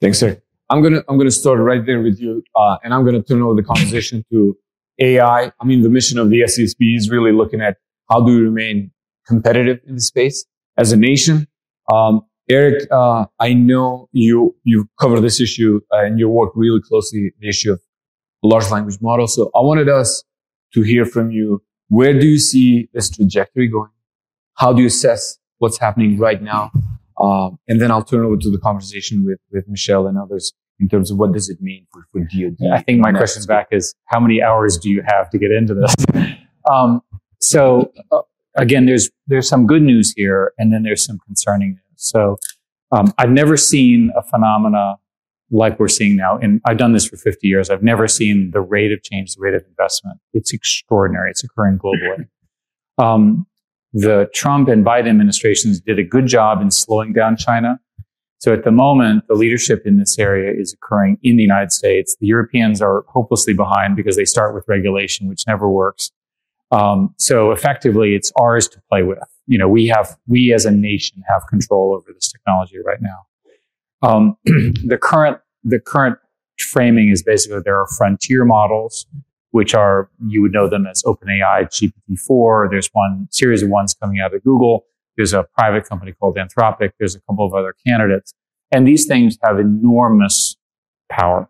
[0.00, 0.40] Thanks, sir.
[0.70, 3.54] I'm gonna I'm gonna start right there with you, uh, and I'm gonna turn over
[3.54, 4.56] the conversation to
[4.98, 5.52] AI.
[5.60, 7.76] I mean, the mission of the SCSP is really looking at
[8.10, 8.90] how do we remain
[9.26, 10.44] competitive in the space
[10.76, 11.46] as a nation.
[11.92, 16.80] Um, Eric, uh, I know you you cover this issue uh, and you work really
[16.80, 17.80] closely the issue of
[18.42, 19.34] large language models.
[19.34, 20.24] So I wanted us
[20.74, 21.62] to hear from you.
[21.88, 23.90] Where do you see this trajectory going?
[24.54, 26.70] How do you assess what's happening right now?
[27.20, 30.88] Um, and then I'll turn over to the conversation with with Michele and others in
[30.88, 32.72] terms of what does it mean for, for DoD.
[32.72, 35.74] I think my question back is how many hours do you have to get into
[35.74, 35.94] this?
[36.70, 37.00] um,
[37.40, 38.22] so uh,
[38.56, 41.80] again, there's there's some good news here, and then there's some concerning news.
[41.96, 42.36] so
[42.92, 44.96] um, I've never seen a phenomena
[45.50, 46.38] like we're seeing now.
[46.38, 47.70] And I've done this for 50 years.
[47.70, 50.18] I've never seen the rate of change, the rate of investment.
[50.32, 51.30] It's extraordinary.
[51.30, 52.28] It's occurring globally.
[52.96, 53.48] Um,
[53.94, 57.78] the Trump and Biden administrations did a good job in slowing down China.
[58.38, 62.16] So at the moment, the leadership in this area is occurring in the United States.
[62.20, 66.10] The Europeans are hopelessly behind because they start with regulation, which never works.
[66.72, 69.20] Um, so effectively, it's ours to play with.
[69.46, 73.26] You know, we have, we as a nation have control over this technology right now.
[74.02, 76.18] Um, the current, the current
[76.58, 79.06] framing is basically there are frontier models,
[79.54, 82.70] which are, you would know them as OpenAI, GPT-4.
[82.72, 84.84] There's one series of ones coming out of Google.
[85.16, 86.90] There's a private company called Anthropic.
[86.98, 88.34] There's a couple of other candidates.
[88.72, 90.56] And these things have enormous
[91.08, 91.48] power.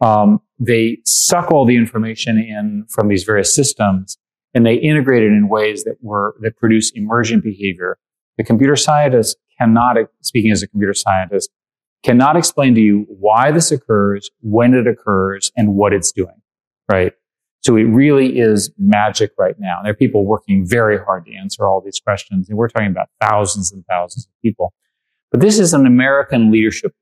[0.00, 4.16] Um, they suck all the information in from these various systems
[4.54, 7.98] and they integrate it in ways that were, that produce emergent behavior.
[8.38, 11.50] The computer scientist cannot, speaking as a computer scientist,
[12.02, 16.40] cannot explain to you why this occurs, when it occurs, and what it's doing,
[16.90, 17.12] right?
[17.68, 19.80] So it really is magic right now.
[19.82, 23.10] There are people working very hard to answer all these questions, and we're talking about
[23.20, 24.72] thousands and thousands of people.
[25.30, 26.94] But this is an American leadership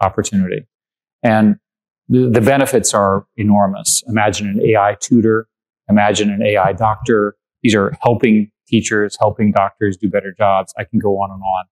[0.00, 0.66] opportunity,
[1.22, 1.56] and
[2.08, 4.02] the, the benefits are enormous.
[4.08, 5.46] Imagine an AI tutor,
[5.90, 7.36] imagine an AI doctor.
[7.62, 10.72] These are helping teachers, helping doctors do better jobs.
[10.78, 11.64] I can go on and on.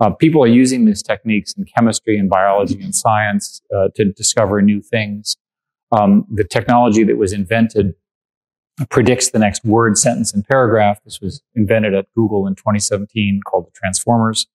[0.00, 4.62] Uh, people are using these techniques in chemistry and biology and science uh, to discover
[4.62, 5.36] new things.
[5.92, 7.94] Um, the technology that was invented
[8.88, 11.00] predicts the next word, sentence, and paragraph.
[11.04, 14.46] This was invented at Google in 2017 called the transformers.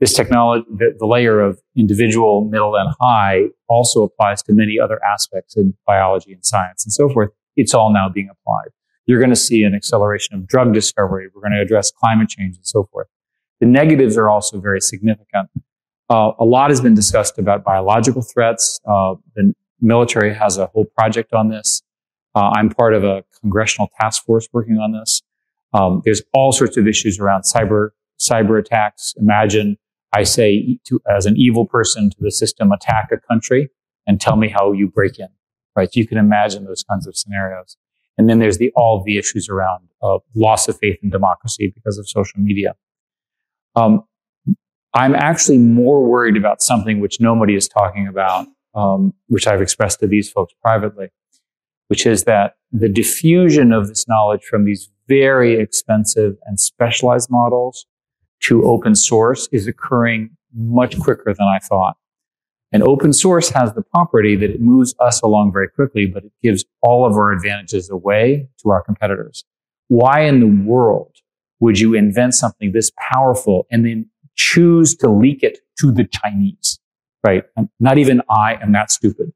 [0.00, 5.00] This technology, the, the layer of individual, middle, and high also applies to many other
[5.04, 7.30] aspects in biology and science and so forth.
[7.56, 8.68] It's all now being applied.
[9.06, 11.28] You're going to see an acceleration of drug discovery.
[11.34, 13.06] We're going to address climate change and so forth.
[13.60, 15.48] The negatives are also very significant.
[16.10, 18.80] Uh, a lot has been discussed about biological threats.
[18.86, 21.82] Uh, the military has a whole project on this.
[22.34, 25.22] Uh, I'm part of a congressional task force working on this.
[25.72, 29.14] Um, there's all sorts of issues around cyber cyber attacks.
[29.18, 29.76] Imagine
[30.12, 33.70] I say to, as an evil person to the system, attack a country
[34.06, 35.28] and tell me how you break in.
[35.76, 35.94] Right?
[35.94, 37.76] You can imagine those kinds of scenarios.
[38.16, 41.98] And then there's the all the issues around uh, loss of faith in democracy because
[41.98, 42.74] of social media.
[43.74, 44.04] Um,
[44.94, 50.00] I'm actually more worried about something which nobody is talking about, um, which I've expressed
[50.00, 51.08] to these folks privately,
[51.88, 57.86] which is that the diffusion of this knowledge from these very expensive and specialized models
[58.40, 61.96] to open source is occurring much quicker than I thought.
[62.72, 66.32] And open source has the property that it moves us along very quickly, but it
[66.42, 69.44] gives all of our advantages away to our competitors.
[69.88, 71.12] Why in the world
[71.60, 76.80] would you invent something this powerful and then choose to leak it to the Chinese?
[77.24, 77.44] Right?
[77.80, 79.32] Not even I am that stupid.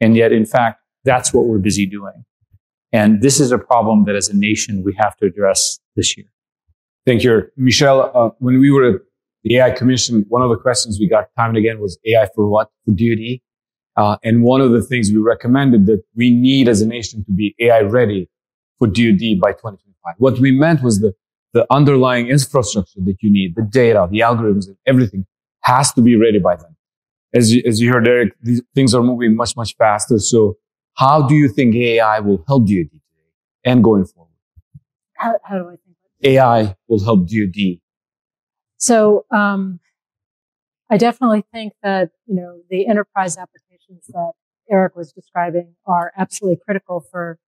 [0.00, 2.24] And yet, in fact, that's what we're busy doing.
[2.92, 6.26] And this is a problem that as a nation we have to address this year.
[7.06, 7.50] Thank you.
[7.56, 9.00] Michele, uh, when we were at
[9.44, 12.48] the AI Commission, one of the questions we got time and again was AI for
[12.48, 12.70] what?
[12.84, 13.40] For DoD.
[13.96, 17.32] Uh, and one of the things we recommended that we need as a nation to
[17.32, 18.28] be AI ready
[18.78, 20.14] for DoD by 2025.
[20.18, 21.14] What we meant was the
[21.52, 25.26] the underlying infrastructure that you need, the data, the algorithms, everything
[25.62, 26.69] has to be ready by then.
[27.32, 30.18] As you, as you heard, Eric, these things are moving much, much faster.
[30.18, 30.56] So
[30.94, 33.30] how do you think AI will help DoD today
[33.64, 34.32] and going forward?
[35.16, 35.96] How, how do I think?
[36.22, 37.80] AI will help DoD.
[38.78, 39.80] So, um,
[40.90, 44.32] I definitely think that, you know, the enterprise applications that
[44.70, 47.38] Eric was describing are absolutely critical for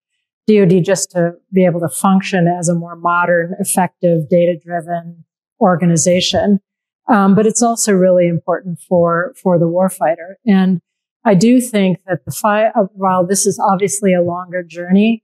[0.46, 5.24] DoD just to be able to function as a more modern, effective, data driven
[5.60, 6.60] organization.
[7.08, 10.34] Um, but it's also really important for, for the warfighter.
[10.46, 10.80] And
[11.24, 15.22] I do think that the uh, while this is obviously a longer journey,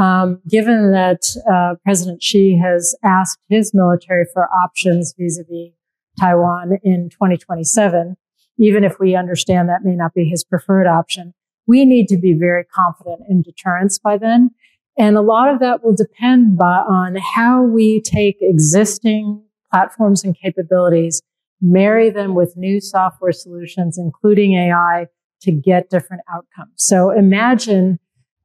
[0.00, 5.72] um, given that uh, President Xi has asked his military for options vis-a-vis
[6.18, 8.16] Taiwan in 2027,
[8.58, 11.34] even if we understand that may not be his preferred option,
[11.66, 14.50] we need to be very confident in deterrence by then.
[14.98, 20.36] And a lot of that will depend by, on how we take existing platforms and
[20.36, 21.22] capabilities,
[21.60, 25.06] marry them with new software solutions, including AI,
[25.42, 26.72] to get different outcomes.
[26.76, 27.98] So imagine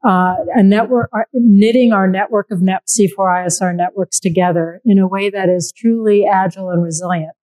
[0.06, 5.30] uh, a network uh, knitting our network of net C4ISR networks together in a way
[5.30, 7.34] that is truly agile and resilient,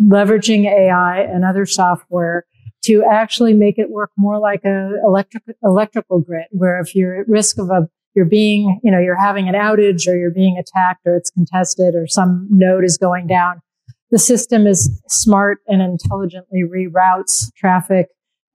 [0.00, 2.44] leveraging AI and other software
[2.84, 7.28] to actually make it work more like a electric, electrical grid, where if you're at
[7.28, 11.00] risk of a you're being, you know, you're having an outage or you're being attacked
[11.06, 13.62] or it's contested or some node is going down.
[14.10, 18.08] The system is smart and intelligently reroutes traffic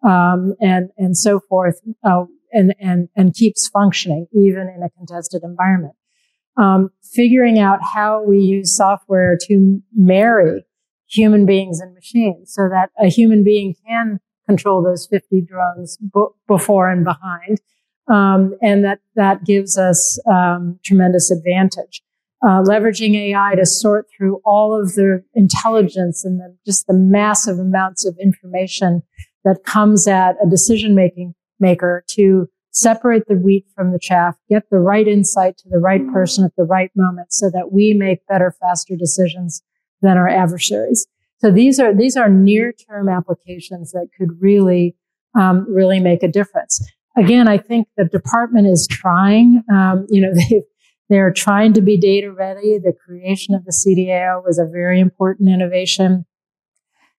[0.03, 5.43] um, and and so forth, uh, and and and keeps functioning even in a contested
[5.43, 5.95] environment.
[6.57, 10.65] Um, figuring out how we use software to marry
[11.07, 16.27] human beings and machines so that a human being can control those 50 drones b-
[16.47, 17.59] before and behind.
[18.09, 22.01] Um, and that, that gives us um, tremendous advantage.
[22.43, 27.57] Uh, leveraging AI to sort through all of the intelligence and the, just the massive
[27.57, 29.01] amounts of information
[29.43, 34.69] that comes at a decision making maker to separate the wheat from the chaff, get
[34.69, 38.19] the right insight to the right person at the right moment so that we make
[38.27, 39.63] better, faster decisions
[40.01, 41.07] than our adversaries.
[41.39, 44.95] So these are, these are near term applications that could really,
[45.33, 46.79] um, really make a difference.
[47.17, 50.63] Again, I think the department is trying, um, you know, they,
[51.09, 52.77] they're trying to be data ready.
[52.77, 56.25] The creation of the CDAO was a very important innovation.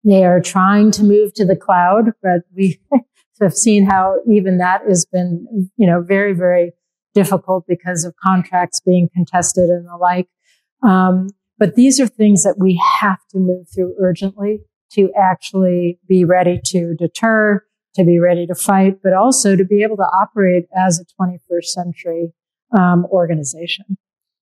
[0.04, 2.80] They are trying to move to the cloud, but we
[3.42, 6.74] have seen how even that has been, you know, very, very
[7.14, 10.28] difficult because of contracts being contested and the like.
[10.84, 16.24] Um, but these are things that we have to move through urgently to actually be
[16.24, 17.64] ready to deter,
[17.98, 21.66] to be ready to fight, but also to be able to operate as a 21st
[21.66, 22.34] century
[22.78, 23.98] um, organization.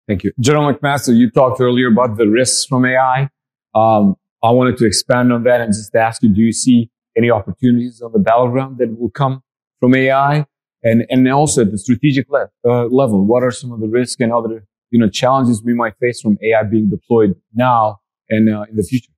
[0.08, 0.32] Thank you.
[0.40, 3.30] General McMaster, you talked earlier about the risks from AI.
[3.76, 7.30] Um, I wanted to expand on that and just ask you, do you see any
[7.30, 9.44] opportunities on the battleground that will come
[9.80, 10.46] from AI?
[10.84, 14.22] And, and also at the strategic le- uh, level, what are some of the risks
[14.22, 18.66] and other you know, challenges we might face from AI being deployed now and uh,
[18.70, 19.12] in the future.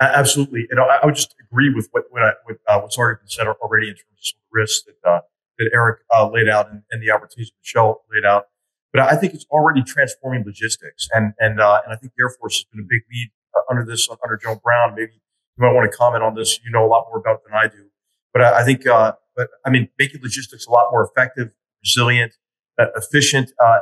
[0.00, 3.20] Absolutely, and I, I would just agree with what what, I, what uh, what's already
[3.20, 5.20] been said already in terms of some risks that uh,
[5.58, 8.48] that Eric uh, laid out and, and, the opportunities Michele laid out.
[8.92, 12.30] But I think it's already transforming logistics, and and uh, and I think the Air
[12.38, 14.94] Force has been a big lead uh, under this under General Brown.
[14.94, 16.60] Maybe you might want to comment on this.
[16.62, 17.86] You know a lot more about than I do,
[18.34, 22.34] but I, I think, uh, but I mean, making logistics a lot more effective, resilient,
[22.78, 23.78] efficient uh,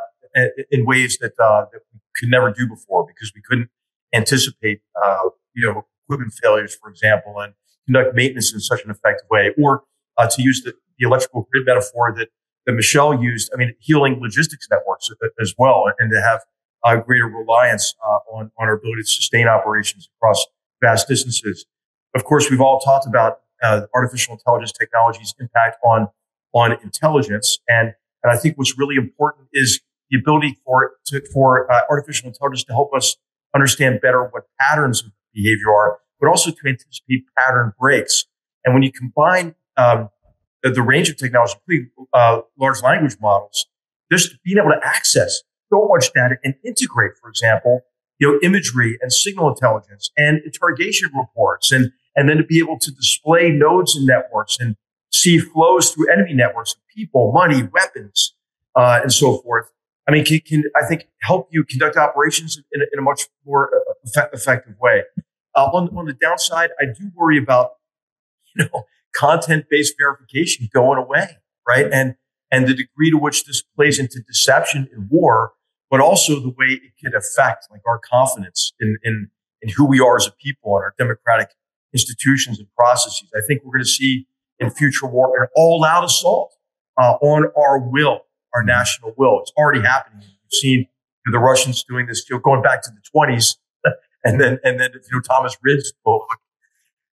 [0.71, 3.69] in ways that, uh, that we could never do before because we couldn't
[4.15, 7.55] anticipate, uh, you know, equipment failures, for example, and
[7.87, 9.53] conduct maintenance in such an effective way.
[9.63, 9.85] Or
[10.17, 12.29] uh, to use the, the, electrical grid metaphor that,
[12.67, 16.41] that Michele used, I mean, healing logistics networks as well, and to have
[16.85, 17.95] uh, greater reliance
[18.33, 20.45] on, on our ability to sustain operations across
[20.83, 21.67] vast distances.
[22.15, 23.41] Of course, we've all talked about
[23.95, 26.09] artificial intelligence technologies' impact on
[26.53, 27.95] on intelligence and
[28.25, 29.81] and I think what's really important is
[30.11, 33.17] the ability for to, for uh, artificial intelligence to help us
[33.55, 38.25] understand better what patterns of behavior are, but also to anticipate pattern breaks.
[38.65, 40.09] And when you combine um,
[40.63, 43.67] the, the, range of technology, including uh, large language models,
[44.11, 47.81] just being able to access so much data and integrate, for example,
[48.19, 52.79] you know, imagery and signal intelligence and interrogation reports, and and then to be able
[52.79, 54.77] to display nodes and networks and
[55.13, 58.35] see flows through enemy networks of people, money, weapons,
[58.77, 59.71] uh, and so forth.
[60.07, 63.23] I mean, can, can, I think help you conduct operations in a, in a much
[63.47, 65.05] more uh, effective way.
[65.55, 67.73] Uh, on, on the downside, I do worry about,
[68.55, 68.85] you know,
[69.15, 71.87] content-based verification going away, right?
[71.91, 72.17] And,
[72.51, 75.53] and the degree to which this plays into deception in war,
[75.91, 79.31] but also the way it can affect like our confidence in, in,
[79.63, 81.51] in who we are as a people and our democratic
[81.93, 83.31] institutions and processes.
[83.35, 84.27] I think we're going to see
[84.59, 86.55] in future war an all out assault
[86.99, 88.23] uh, on our will,
[88.55, 89.41] our national will.
[89.41, 90.21] It's already happening.
[90.21, 93.57] We've seen you know, the Russians doing this, you know, going back to the 20s
[94.25, 96.27] and then, and then, you know, Thomas Rid's book,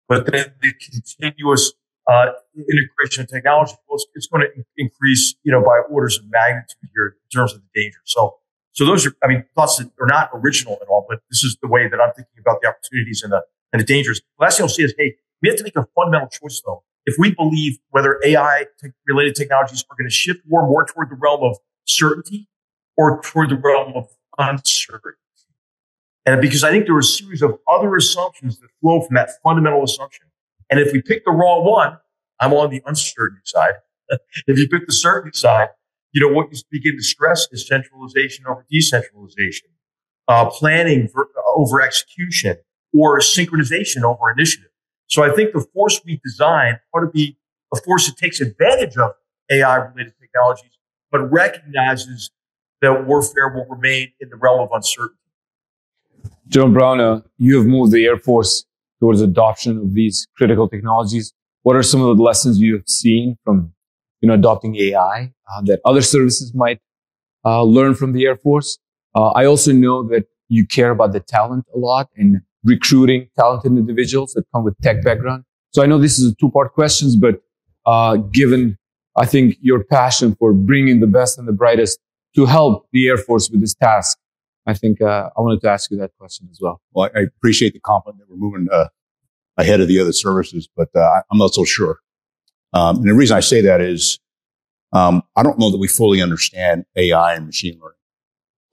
[0.09, 1.73] but then the continuous,
[2.09, 2.27] uh,
[2.57, 6.89] integration of technology, well, it's, it's, going to increase, you know, by orders of magnitude
[6.95, 7.99] here in terms of the danger.
[8.05, 8.37] So,
[8.71, 11.57] so those are, I mean, thoughts that are not original at all, but this is
[11.61, 14.23] the way that I'm thinking about the opportunities and the, and the dangers.
[14.39, 17.15] Last thing I'll say is, hey, we have to make a fundamental choice though if
[17.19, 18.67] we believe whether AI
[19.07, 22.49] related technologies are going to shift more toward the realm of certainty
[22.97, 25.19] or toward the realm of uncertainty.
[26.27, 29.31] And because I think there are a series of other assumptions that flow from that
[29.45, 30.27] fundamental assumption.
[30.69, 31.99] And if we pick the wrong one,
[32.41, 33.75] I'm on the uncertainty side.
[34.11, 35.69] if you pick the certainty side,
[36.13, 39.69] you know, what you begin to stress is centralization over decentralization,
[40.27, 42.57] uh, planning for, uh, over execution,
[42.93, 44.71] or synchronization over initiative.
[45.09, 47.39] So I think the force we design ought to be
[47.73, 49.13] a force that takes advantage of
[49.51, 50.73] AI related technologies,
[51.11, 52.31] but recognizes
[52.83, 55.17] that warfare will remain in the realm of uncertainty.
[56.49, 58.65] John Brown, uh, you have moved the Air Force
[59.01, 61.33] towards adoption of these critical technologies.
[61.63, 63.73] What are some of the lessons you have seen from,
[64.21, 66.81] you know, adopting AI uh, that other services might
[67.45, 68.79] uh, learn from the Air Force?
[69.15, 73.73] Uh, I also know that you care about the talent a lot and recruiting talented
[73.73, 75.45] individuals that come with tech background.
[75.73, 77.41] So I know this is a two part questions, but
[77.87, 78.77] uh, given
[79.17, 81.99] I think your passion for bringing the best and the brightest
[82.35, 84.19] to help the Air Force with this task,
[84.67, 86.83] I think uh, I wanted to ask you that question as well.
[86.93, 88.89] Well, I appreciate the compliment that we're moving uh,
[89.57, 92.01] ahead of the other services, but uh, I'm not so sure.
[92.73, 94.19] Um, and the reason I say that is
[94.93, 97.97] um, I don't know that we fully understand AI and machine learning.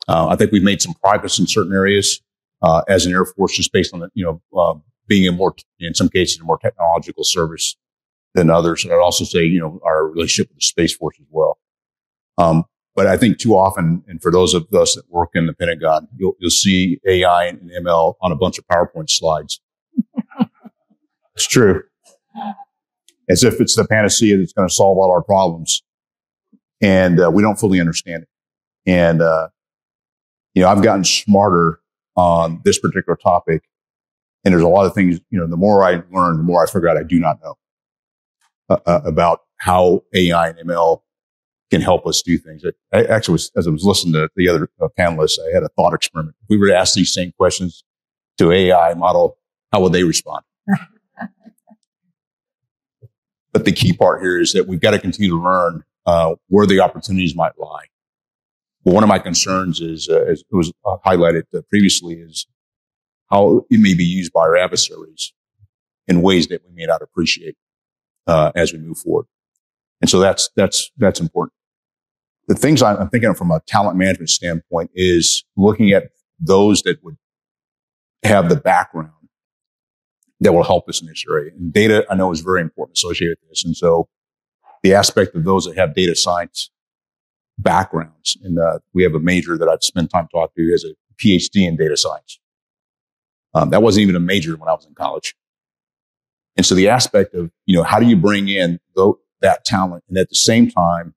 [0.07, 2.21] Uh, I think we've made some progress in certain areas
[2.64, 4.74] uh, as an Air Force, just based on the, you know uh,
[5.07, 7.76] being a more, in some cases, a more technological service
[8.34, 8.84] than others.
[8.84, 11.59] And I'd also say, you know, our relationship with the Space Force as well.
[12.38, 12.64] Um,
[12.95, 16.07] but I think too often, and for those of us that work in the Pentagon,
[16.16, 19.59] you'll, you'll see AI and ML on a bunch of PowerPoint slides.
[21.36, 21.84] it's true.
[23.30, 25.82] As if it's the panacea that's going to solve all our problems.
[26.82, 28.30] And uh, we don't fully understand it.
[28.86, 29.49] And, uh,
[30.53, 31.80] you know, I've gotten smarter
[32.16, 33.64] on this particular topic.
[34.43, 36.70] And there's a lot of things, you know, the more I learn, the more I
[36.70, 37.55] figure out I do not know
[38.70, 41.01] uh, uh about how AI and ML
[41.72, 42.64] can help us do things.
[42.93, 45.70] I actually was, as I was listening to the other uh, panelists, I had a
[45.70, 46.36] thought experiment.
[46.43, 47.84] If we were to ask these same questions
[48.38, 49.38] to AI model,
[49.72, 50.43] how would they respond?
[53.53, 56.68] but the key part here is that we've got to continue to learn uh, where
[56.68, 57.86] the opportunities might lie.
[58.84, 62.47] Well, one of my concerns is, uh, as it was uh, highlighted uh, previously, is
[63.29, 65.34] how it may be used by our adversaries
[66.07, 67.55] in ways that we may not appreciate
[68.27, 69.25] uh, as we move forward.
[70.01, 71.53] And so that's that's that's important
[72.47, 76.09] the things I'm thinking of from a talent management standpoint is looking at
[76.39, 77.17] those that would
[78.23, 79.11] have the background
[80.41, 81.51] that will help us in this area.
[81.57, 83.63] And data, I know, is very important associated with this.
[83.63, 84.09] And so
[84.81, 86.69] the aspect of those that have data science
[87.57, 88.57] backgrounds, and
[88.93, 91.95] we have a major that I've spent time talking to has a PhD in data
[91.97, 92.39] science.
[93.53, 95.35] Um, that wasn't even a major when I was in college.
[96.57, 98.79] And so the aspect of, you know, how do you bring in
[99.41, 101.13] that talent and at the same time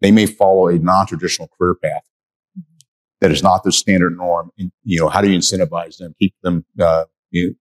[0.00, 2.02] they may follow a non-traditional career path
[3.20, 4.50] that is not the standard norm.
[4.58, 7.54] And, you know, how do you incentivize them, keep them, uh, you,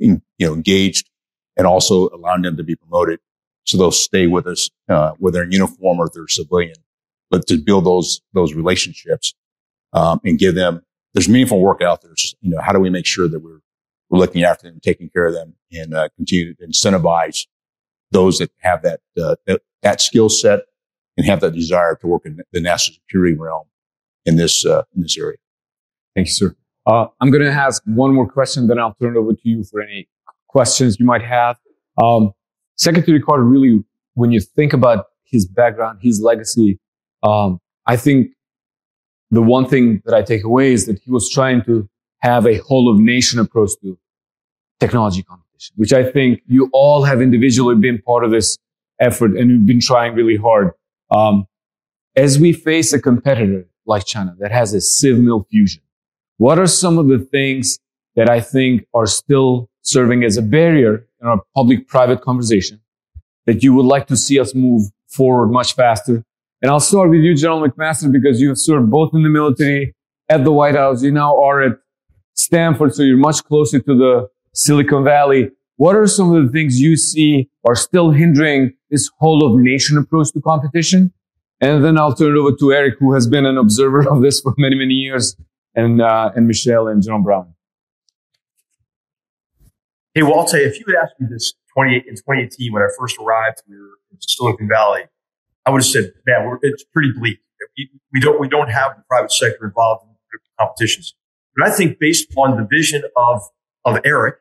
[0.00, 1.08] know, you know, engaged
[1.56, 3.20] and also allowing them to be promoted
[3.64, 6.74] so they'll stay with us, uh, whether in uniform or they're civilian,
[7.30, 9.34] but to build those, those relationships,
[9.92, 12.14] um, and give them, there's meaningful work out there.
[12.40, 13.60] You know, how do we make sure that we're,
[14.10, 17.46] we're looking after them, taking care of them and, uh, continue to incentivize
[18.10, 20.60] those that have that, uh, that, that skill set
[21.16, 23.64] and have that desire to work in the national security realm
[24.24, 25.36] in this uh, in this area.
[26.14, 26.56] Thank you, sir.
[26.86, 29.64] Uh, I'm going to ask one more question, then I'll turn it over to you
[29.64, 30.08] for any
[30.48, 31.56] questions you might have.
[32.02, 32.32] Um,
[32.76, 33.82] Secretary Carter, really,
[34.14, 36.78] when you think about his background, his legacy,
[37.24, 38.30] um, I think
[39.30, 41.88] the one thing that I take away is that he was trying to
[42.20, 43.98] have a whole of nation approach to
[44.78, 48.58] technology competition, which I think you all have individually been part of this
[49.00, 50.70] effort and you've been trying really hard.
[51.10, 51.46] Um,
[52.16, 55.82] as we face a competitor like China that has a civil fusion,
[56.38, 57.78] what are some of the things
[58.16, 62.80] that I think are still serving as a barrier in our public-private conversation
[63.46, 66.24] that you would like to see us move forward much faster?
[66.62, 69.94] And I'll start with you, General McMaster, because you have served both in the military
[70.28, 71.02] at the White House.
[71.02, 71.72] You now are at
[72.34, 75.50] Stanford, so you're much closer to the Silicon Valley.
[75.76, 79.98] What are some of the things you see are still hindering this whole of nation
[79.98, 81.12] approach to competition?
[81.60, 84.40] And then I'll turn it over to Eric, who has been an observer of this
[84.40, 85.36] for many, many years,
[85.74, 87.54] and, uh, and Michele and John Brown.
[90.14, 93.62] Hey, you, if you had asked me this 20, in 2018 when I first arrived
[93.66, 95.02] here in Silicon Valley,
[95.66, 97.38] I would have said, man, it's pretty bleak.
[98.12, 101.14] We don't, we don't have the private sector involved in competitions.
[101.56, 103.42] But I think based on the vision of,
[103.84, 104.36] of Eric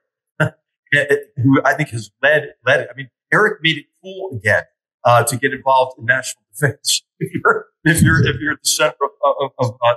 [1.37, 2.89] who I think has led led it.
[2.91, 4.63] I mean, Eric made it cool again
[5.03, 7.03] uh, to get involved in national defense.
[7.25, 9.95] If you're if you're if you're at the center of of, of, uh,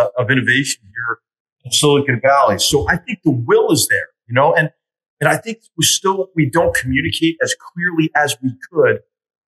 [0.00, 1.18] uh, of innovation here
[1.64, 4.70] in Silicon Valley, so I think the will is there, you know, and
[5.20, 9.00] and I think we still we don't communicate as clearly as we could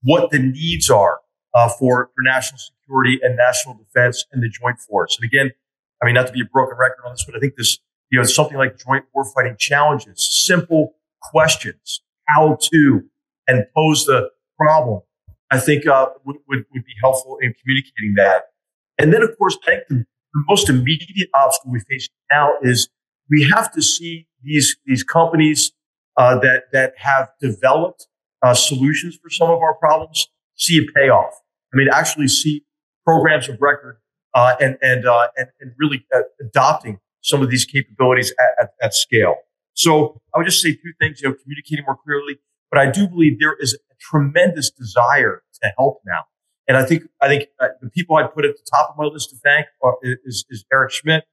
[0.06, 1.20] what the needs are
[1.54, 5.18] uh, for for national security and national defense and the joint force.
[5.20, 5.52] And again,
[6.02, 7.80] I mean, not to be a broken record on this, but I think this
[8.12, 13.02] you know, something like joint warfighting challenges, simple questions, how to,
[13.48, 15.02] and pose the problem.
[15.52, 18.46] I think uh, would, would, would be helpful in communicating that.
[18.98, 19.96] And then, of course, I think the,
[20.34, 22.90] the most immediate obstacle we face now is
[23.30, 25.72] we have to see these these companies
[26.18, 28.08] uh, that that have developed
[28.46, 31.34] uh, solutions for some of our problems see a payoff.
[31.74, 32.56] I mean, actually see
[33.04, 33.96] programs of record
[34.34, 38.70] uh, and and, uh, and, and really uh, adopting some of these capabilities at, at,
[38.86, 39.36] at scale.
[39.74, 42.36] So I would just say two things, you know, communicating more clearly,
[42.72, 46.22] but I do believe there is a tremendous desire to help now.
[46.68, 49.06] And I think, I think uh, the people I'd put at the top of my
[49.06, 51.24] list to thank are, is, is Eric Schmidt,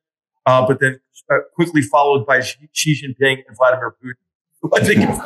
[0.47, 1.01] uh, but then
[1.55, 4.27] quickly followed by Xi Jinping and Vladimir Putin.
[4.75, 5.19] I think it's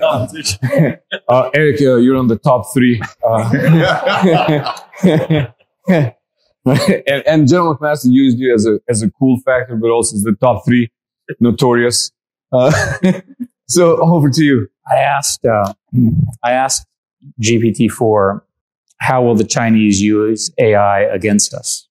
[0.00, 0.98] competition.
[1.28, 3.00] Uh, Eric, uh, you're on the top three.
[3.26, 3.50] Uh,
[6.66, 10.22] and, and General McMaster used you as a as a cool factor, but also as
[10.22, 10.90] the top three
[11.40, 12.12] notorious.
[12.52, 12.70] Uh,
[13.68, 14.68] so over to you.
[14.90, 15.72] I asked uh,
[16.42, 16.86] I asked
[17.40, 18.44] GPT four,
[18.98, 21.88] how will the Chinese use AI against us?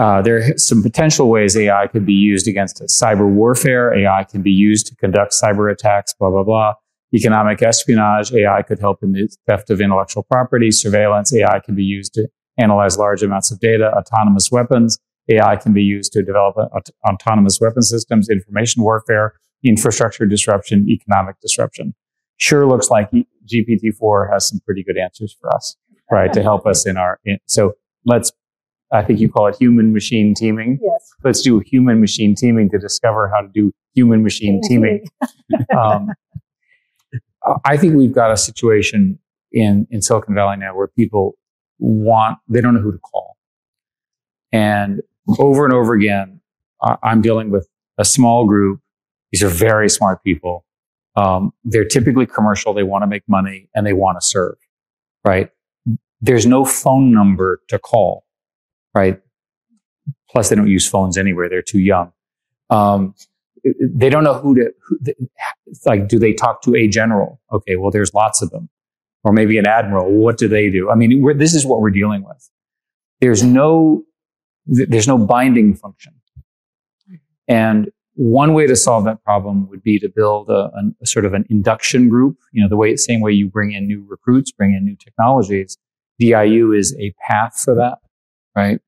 [0.00, 2.80] Uh, there are some potential ways AI could be used against.
[2.84, 6.72] Cyber warfare, AI can be used to conduct cyber attacks, blah, blah, blah.
[7.12, 10.70] Economic espionage, AI could help in the theft of intellectual property.
[10.70, 12.26] Surveillance, AI can be used to
[12.56, 13.92] analyze large amounts of data.
[13.94, 14.98] Autonomous weapons,
[15.28, 16.56] AI can be used to develop
[17.06, 21.94] autonomous weapon systems, information warfare, infrastructure disruption, economic disruption.
[22.38, 23.10] Sure looks like
[23.44, 25.76] GPT-4 has some pretty good answers for us,
[26.10, 26.32] right?
[26.32, 27.74] to help us in our, in, so
[28.06, 28.32] let's
[28.92, 30.78] I think you call it human machine teaming.
[30.82, 31.12] Yes.
[31.22, 35.06] Let's do human machine teaming to discover how to do human machine teaming.
[35.78, 36.08] um,
[37.64, 39.18] I think we've got a situation
[39.52, 41.36] in, in Silicon Valley now where people
[41.78, 43.36] want, they don't know who to call.
[44.52, 45.02] And
[45.38, 46.40] over and over again,
[47.02, 47.68] I'm dealing with
[47.98, 48.80] a small group.
[49.30, 50.64] These are very smart people.
[51.16, 52.74] Um, they're typically commercial.
[52.74, 54.56] They want to make money and they want to serve,
[55.24, 55.50] right?
[56.20, 58.24] There's no phone number to call
[58.94, 59.20] right?
[60.30, 62.12] Plus, they don't use phones anywhere; they're too young.
[62.70, 63.14] Um,
[63.64, 64.98] they don't know who to who,
[65.84, 66.08] like.
[66.08, 67.40] Do they talk to a general?
[67.52, 68.68] Okay, well, there's lots of them,
[69.24, 70.10] or maybe an admiral.
[70.12, 70.90] What do they do?
[70.90, 72.48] I mean, this is what we're dealing with.
[73.20, 74.04] There's no
[74.66, 76.14] there's no binding function,
[77.48, 81.24] and one way to solve that problem would be to build a, a, a, sort
[81.24, 82.36] of an induction group.
[82.52, 85.78] You know, the way, same way you bring in new recruits, bring in new technologies.
[86.18, 87.98] DIU is a path for that
[88.54, 88.80] right?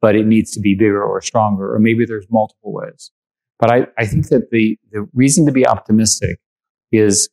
[0.00, 3.10] But it needs to be bigger or stronger, or maybe there's multiple ways.
[3.58, 6.38] But I, I think that the, the reason to be optimistic
[6.92, 7.28] is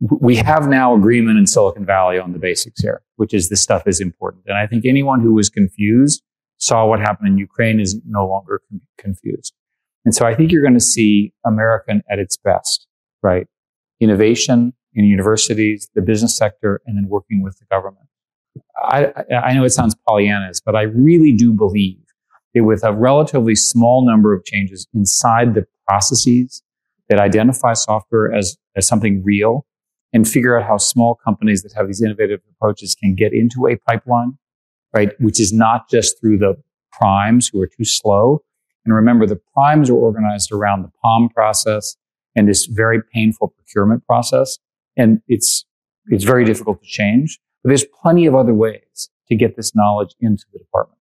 [0.00, 3.86] we have now agreement in Silicon Valley on the basics here, which is this stuff
[3.86, 4.44] is important.
[4.46, 6.22] And I think anyone who was confused
[6.58, 9.54] saw what happened in Ukraine is no longer con- confused.
[10.04, 12.86] And so I think you're going to see American at its best,
[13.22, 13.46] right?
[14.00, 18.03] Innovation in universities, the business sector, and then working with the government.
[18.76, 21.98] I, I know it sounds Pollyannish, but I really do believe
[22.54, 26.62] that with a relatively small number of changes inside the processes
[27.08, 29.66] that identify software as, as something real
[30.12, 33.76] and figure out how small companies that have these innovative approaches can get into a
[33.88, 34.38] pipeline,
[34.94, 35.10] right?
[35.20, 36.54] Which is not just through the
[36.92, 38.42] primes who are too slow.
[38.84, 41.96] And remember, the primes are organized around the POM process
[42.36, 44.58] and this very painful procurement process.
[44.96, 45.64] And it's,
[46.06, 47.40] it's very difficult to change.
[47.64, 51.00] But there's plenty of other ways to get this knowledge into the department.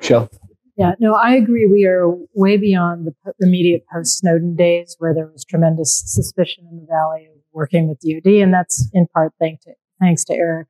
[0.00, 0.30] Michele?
[0.76, 1.66] Yeah, no, I agree.
[1.66, 6.78] We are way beyond the immediate post Snowden days where there was tremendous suspicion in
[6.78, 10.68] the Valley of working with DoD, and that's in part thanks to, thanks to Eric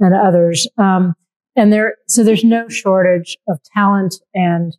[0.00, 0.66] and others.
[0.78, 1.14] Um,
[1.54, 4.74] and there, so there's no shortage of talent and,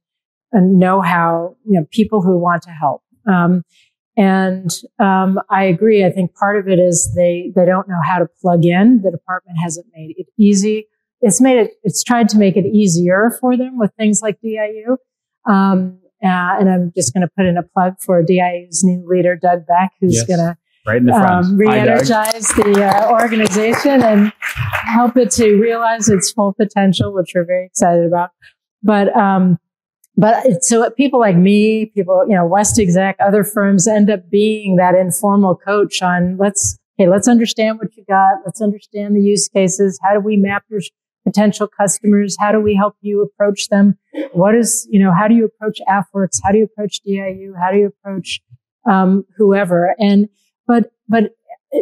[0.51, 3.03] and know-how, you know, people who want to help.
[3.31, 3.61] Um,
[4.15, 6.05] and um, I agree.
[6.05, 9.01] I think part of it is they they don't know how to plug in.
[9.01, 10.87] The department hasn't made it easy.
[11.21, 11.71] It's made it.
[11.83, 14.97] It's tried to make it easier for them with things like DIU.
[15.45, 19.35] Um, uh, and I'm just going to put in a plug for DIU's new leader,
[19.35, 20.27] Doug Beck, who's yes.
[20.27, 24.33] going to right um, re-energize Hi, the uh, organization and
[24.85, 28.31] help it to realize its full potential, which we're very excited about.
[28.81, 29.59] But um,
[30.15, 34.95] but so people like me, people, you know, WestExec, other firms end up being that
[34.95, 38.37] informal coach on let's, hey, let's understand what you got.
[38.45, 39.99] Let's understand the use cases.
[40.03, 40.81] How do we map your
[41.25, 42.37] potential customers?
[42.39, 43.97] How do we help you approach them?
[44.33, 46.39] What is, you know, how do you approach AFWERX?
[46.43, 47.55] How do you approach DIU?
[47.59, 48.39] How do you approach,
[48.89, 49.95] um, whoever?
[49.97, 50.29] And,
[50.67, 51.31] but, but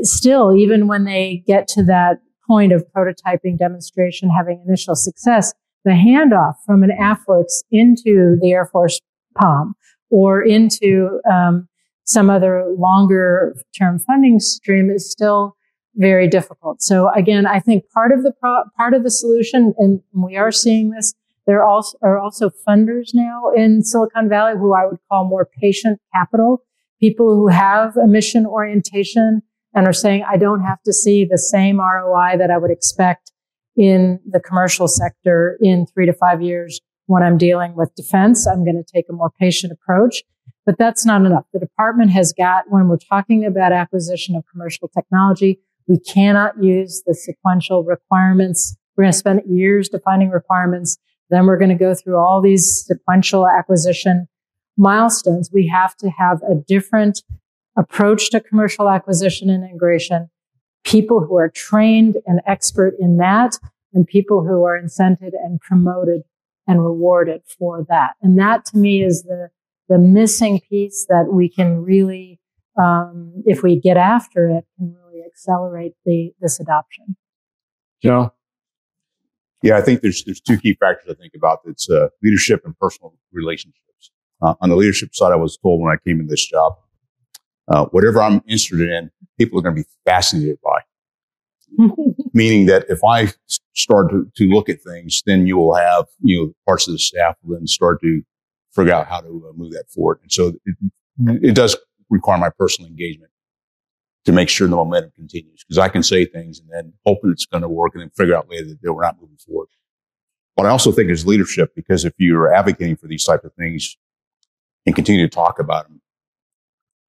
[0.03, 5.53] still, even when they get to that point of prototyping, demonstration, having initial success,
[5.83, 8.99] the handoff from an AFWERX into the Air Force
[9.35, 9.75] POM
[10.09, 11.67] or into um,
[12.03, 15.55] some other longer term funding stream is still
[15.95, 16.81] very difficult.
[16.81, 20.51] So again, I think part of the pro- part of the solution, and we are
[20.51, 21.13] seeing this,
[21.47, 25.99] there also are also funders now in Silicon Valley who I would call more patient
[26.13, 26.63] capital,
[26.99, 29.41] people who have a mission orientation
[29.73, 33.31] and are saying, I don't have to see the same ROI that I would expect
[33.81, 38.45] in the commercial sector in three to five years when I'm dealing with defense.
[38.45, 40.21] I'm going to take a more patient approach.
[40.67, 41.45] But that's not enough.
[41.51, 47.01] The department has got, when we're talking about acquisition of commercial technology, we cannot use
[47.07, 48.77] the sequential requirements.
[48.95, 50.99] We're going to spend years defining requirements.
[51.31, 54.27] Then we're going to go through all these sequential acquisition
[54.77, 55.49] milestones.
[55.51, 57.23] We have to have a different
[57.75, 60.29] approach to commercial acquisition and integration.
[60.83, 63.57] People who are trained and expert in that
[63.93, 66.23] and people who are incented and promoted
[66.67, 68.11] and rewarded for that.
[68.21, 69.49] And that to me is the,
[69.89, 72.39] the missing piece that we can really,
[72.81, 77.15] um, if we get after it, can really accelerate the, this adoption.
[78.01, 78.33] Joe?
[79.61, 81.59] Yeah, I think there's there's two key factors I think about.
[81.65, 84.11] It's uh, leadership and personal relationships.
[84.41, 86.77] Uh, on the leadership side, I was told when I came in this job,
[87.67, 90.81] uh, whatever I'm interested in, people are going to be fascinated by.
[92.33, 93.27] Meaning that if I
[93.73, 96.99] start to, to, look at things, then you will have you know parts of the
[96.99, 98.21] staff will then start to
[98.73, 100.19] figure out how to uh, move that forward.
[100.21, 100.75] And so it,
[101.41, 101.77] it does
[102.09, 103.31] require my personal engagement
[104.25, 105.63] to make sure the momentum continues.
[105.63, 108.35] Because I can say things and then hoping it's going to work and then figure
[108.35, 109.67] out later that we're not moving forward.
[110.55, 113.97] But I also think is leadership because if you're advocating for these types of things
[114.85, 116.00] and continue to talk about them,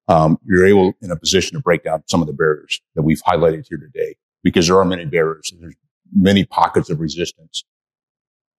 [0.07, 3.21] um, you're able in a position to break down some of the barriers that we've
[3.23, 5.75] highlighted here today because there are many barriers there's
[6.13, 7.63] many pockets of resistance.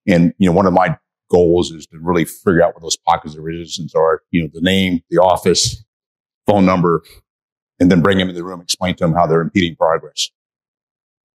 [0.07, 0.99] And, you know, one of my
[1.31, 4.61] goals is to really figure out what those pockets of resistance are, you know, the
[4.61, 5.85] name, the office,
[6.47, 7.03] phone number,
[7.81, 10.31] and then bring them in the room, explain to them how they're impeding progress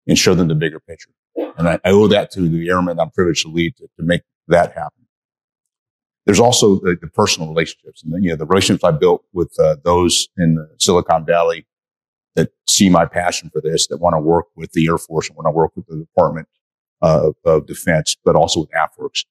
[0.06, 1.10] and show them the bigger picture.
[1.56, 4.22] And I, I owe that to the airmen I'm privileged to lead to, to make
[4.48, 5.06] that happen.
[6.28, 9.58] There's also the, the personal relationships and the, you know, the relationships I built with
[9.58, 11.66] uh, those in the Silicon Valley
[12.36, 15.36] that see my passion for this, that want to work with the Air Force and
[15.38, 16.46] want to work with the Department
[17.00, 19.24] uh, of Defense, but also with AFWERX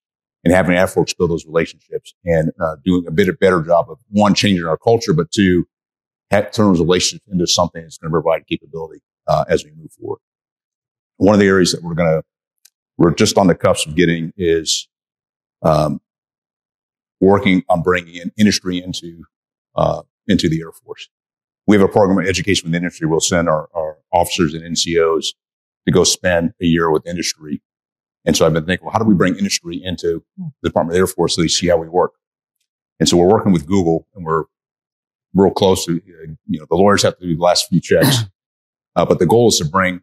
[0.44, 4.00] and having AFWERX build those relationships and uh, doing a bit of better job of
[4.10, 5.68] one, changing our culture, but two,
[6.32, 10.20] turn those relationships into something that's going to provide capability uh, as we move forward.
[11.18, 12.24] One of the areas that we're going to,
[12.98, 14.88] we're just on the cusp of getting is
[15.62, 16.02] um,
[17.20, 19.24] working on bringing in industry into
[19.76, 21.10] uh, into the Air Force.
[21.68, 23.08] We have a program of education with industry.
[23.08, 25.28] We'll send our, our officers and NCOs
[25.86, 27.62] to go spend a year with industry.
[28.26, 30.96] And so I've been thinking, well, how do we bring industry into the Department of
[30.96, 32.14] the Air Force so they see how we work?
[33.00, 34.46] And so we're working with Google and we're
[35.34, 38.24] real close to, you know, the lawyers have to do the last few checks.
[38.96, 40.02] Uh, but the goal is to bring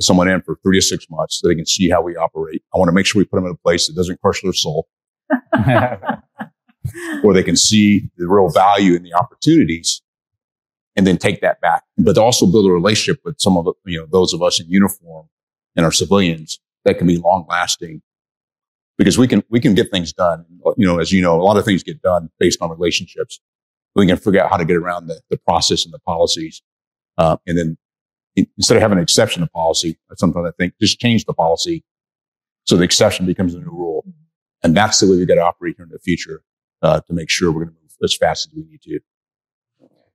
[0.00, 2.60] someone in for three to six months so they can see how we operate.
[2.74, 4.52] I want to make sure we put them in a place that doesn't crush their
[4.52, 4.88] soul.
[7.22, 10.02] or they can see the real value in the opportunities
[10.96, 11.84] and then take that back.
[11.98, 15.28] But also build a relationship with some of you know, those of us in uniform
[15.76, 18.02] and our civilians that can be long lasting
[18.98, 20.44] because we can, we can get things done.
[20.76, 23.40] You know, as you know, a lot of things get done based on relationships.
[23.94, 26.62] We can figure out how to get around the, the process and the policies.
[27.18, 27.78] Uh, and then
[28.36, 31.84] instead of having an exception to policy, sometimes I think just change the policy
[32.64, 34.04] so the exception becomes the new rule.
[34.62, 36.42] And that's the way we got to operate here in the future
[36.82, 39.00] uh, to make sure we're going to move as fast as we need to.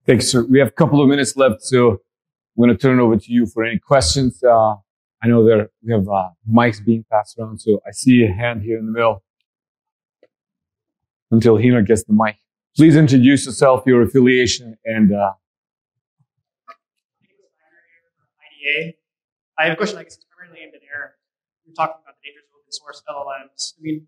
[0.05, 0.45] Thanks, sir.
[0.45, 1.99] We have a couple of minutes left, so I'm
[2.57, 4.41] going to turn it over to you for any questions.
[4.43, 4.75] Uh,
[5.21, 8.61] I know there we have uh, mics being passed around, so I see a hand
[8.61, 9.23] here in the middle.
[11.29, 12.37] Until Hina gets the mic,
[12.75, 15.13] please introduce yourself, your affiliation, and.
[15.13, 15.33] Uh,
[18.67, 18.93] IDA.
[19.59, 19.97] I have a question.
[19.97, 21.11] I guess it's primarily aimed at Aaron.
[21.65, 23.73] You're talking about the dangers of open source LLMs.
[23.77, 24.07] I mean,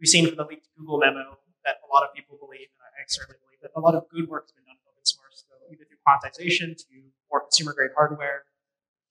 [0.00, 3.04] we've seen from the leaked Google memo that a lot of people believe, and I
[3.10, 5.52] certainly believe that a lot of good work has been done in open source, so
[5.68, 6.94] either through quantization to
[7.28, 8.46] more consumer grade hardware,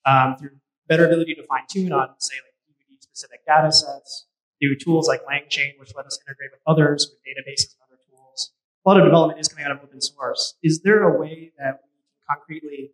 [0.08, 0.56] um, through
[0.88, 4.26] better ability to fine tune on, say, like DoD specific data sets,
[4.58, 8.52] through tools like LangChain, which let us integrate with others, with databases and other tools.
[8.86, 10.56] A lot of development is coming out of open source.
[10.64, 12.92] Is there a way that we can concretely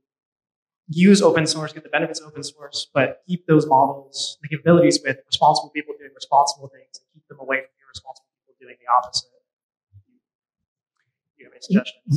[0.88, 5.00] use open source, get the benefits of open source, but keep those models, the capabilities
[5.06, 8.92] with responsible people doing responsible things and keep them away from irresponsible people doing the
[8.92, 9.31] opposite?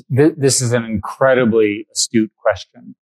[0.09, 2.95] This is an incredibly astute question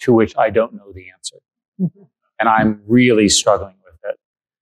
[0.00, 1.36] to which I don't know the answer.
[1.80, 2.02] Mm-hmm.
[2.38, 4.18] And I'm really struggling with it.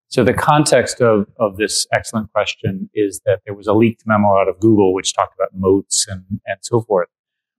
[0.09, 4.37] So the context of, of this excellent question is that there was a leaked memo
[4.37, 7.09] out of Google which talked about moats and, and so forth.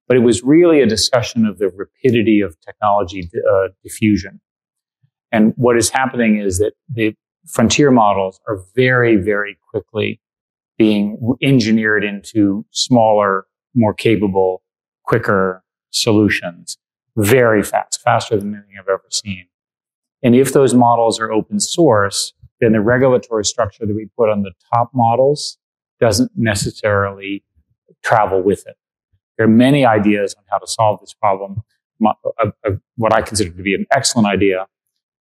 [0.08, 4.41] But it was really a discussion of the rapidity of technology uh, diffusion.
[5.32, 7.16] And what is happening is that the
[7.47, 10.20] frontier models are very, very quickly
[10.80, 14.64] being engineered into smaller, more capable,
[15.04, 16.78] quicker solutions
[17.18, 19.46] very fast, faster than anything I've ever seen.
[20.24, 24.44] And if those models are open source, then the regulatory structure that we put on
[24.44, 25.58] the top models
[26.00, 27.44] doesn't necessarily
[28.04, 28.78] travel with it.
[29.40, 31.64] there are many ideas on how to solve this problem.
[32.98, 34.68] What I consider to be an excellent idea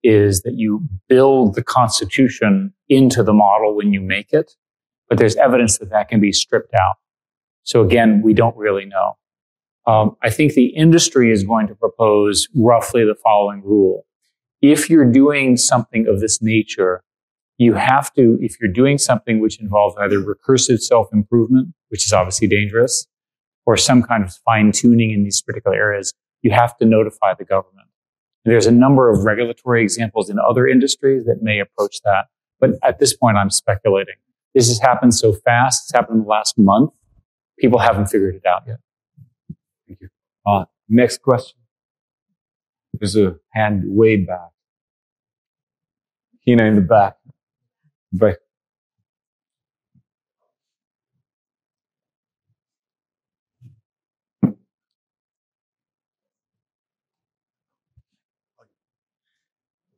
[0.03, 4.57] is that you build the constitution into the model when you make it,
[5.09, 6.97] but there's evidence that that can be stripped out.
[7.63, 9.17] So again, we don't really know.
[9.87, 14.05] Um, I think the industry is going to propose roughly the following rule.
[14.61, 17.03] If you're doing something of this nature,
[17.57, 22.49] you have to, if you're doing something which involves either recursive self-improvement, which is obviously
[22.49, 23.07] dangerous,
[23.67, 27.45] or some kind of fine tuning in these particular areas, you have to notify the
[27.45, 27.89] government.
[28.45, 32.27] There's a number of regulatory examples in other industries that may approach that.
[32.61, 34.15] But at this point, I'm speculating.
[34.59, 35.85] This has happened so fast.
[35.85, 36.91] It's happened in the last month.
[37.61, 38.79] People haven't figured it out yet.
[39.87, 40.09] Thank you.
[40.45, 41.61] Uh, next question.
[42.93, 44.49] There's a hand way back.
[46.45, 47.19] Hina in the back.
[48.13, 48.35] Right.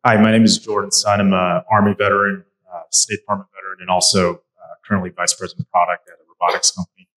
[0.05, 1.21] Hi, my name is Jordan Sun.
[1.21, 4.43] I'm an Army veteran, uh, State Department veteran, and also
[4.91, 7.09] currently Vice President of Product at a robotics company.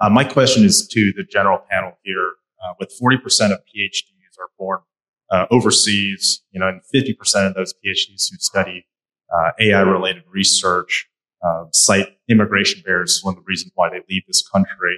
[0.00, 2.32] Uh, my question is to the general panel here.
[2.64, 4.78] Uh, with 40% of PhDs are born
[5.30, 8.86] uh, overseas, you know, and 50% of those PhDs who study
[9.34, 11.08] uh, AI-related research
[11.70, 14.96] cite immigration barriers as one of the reasons why they leave this country.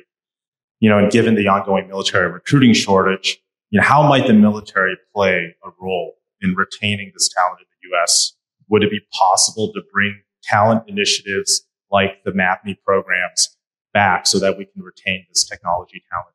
[0.81, 3.39] You know, and given the ongoing military recruiting shortage,
[3.71, 7.97] you know, how might the military play a role in retaining this talent in the
[7.97, 8.35] U.S.?
[8.71, 13.57] Would it be possible to bring talent initiatives like the MAVNI programs
[13.93, 16.35] back so that we can retain this technology talent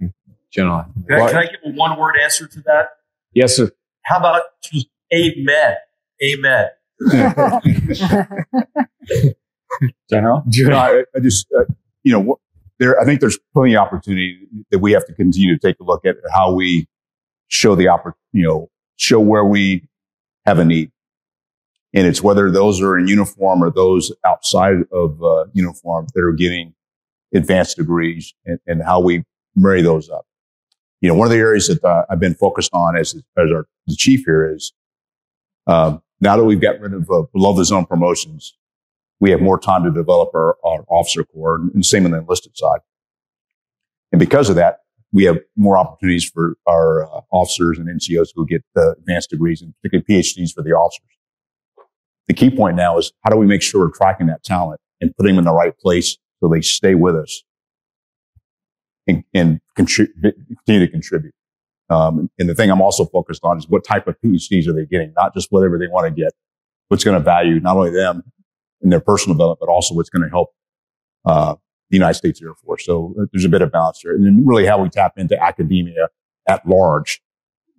[0.00, 0.12] here?
[0.50, 0.86] General.
[1.08, 2.88] Can I, can I give a one word answer to that?
[3.32, 3.70] Yes, sir.
[4.02, 5.74] How about just amen?
[6.22, 6.68] Amen.
[10.10, 10.42] General?
[10.50, 11.64] You know, I, I just, uh,
[12.02, 12.38] you know,
[12.78, 15.84] there, I think there's plenty of opportunity that we have to continue to take a
[15.84, 16.86] look at how we
[17.48, 19.88] show the oppor- you know, show where we
[20.44, 20.90] have a need.
[21.96, 26.32] And it's whether those are in uniform or those outside of uh, uniform that are
[26.32, 26.74] getting
[27.34, 29.24] advanced degrees and, and, how we
[29.56, 30.26] marry those up.
[31.00, 33.66] You know, one of the areas that uh, I've been focused on as, as our
[33.86, 34.74] the chief here is,
[35.66, 38.54] um, now that we've got rid of uh, below the zone promotions,
[39.18, 42.58] we have more time to develop our, our officer corps and same on the enlisted
[42.58, 42.80] side.
[44.12, 44.80] And because of that,
[45.12, 49.62] we have more opportunities for our uh, officers and NCOs who get uh, advanced degrees
[49.62, 51.15] and particularly PhDs for the officers.
[52.28, 55.14] The key point now is how do we make sure we're tracking that talent and
[55.16, 57.42] putting them in the right place so they stay with us
[59.06, 60.12] and, and continue
[60.66, 61.34] to contribute.
[61.88, 64.86] Um, and the thing I'm also focused on is what type of PhDs are they
[64.86, 66.32] getting, not just whatever they want to get,
[66.88, 68.22] what's going to value not only them
[68.82, 70.50] in their personal development, but also what's going to help
[71.24, 71.54] uh,
[71.90, 72.84] the United States Air Force.
[72.84, 75.40] So uh, there's a bit of balance there, and then really how we tap into
[75.40, 76.08] academia
[76.48, 77.20] at large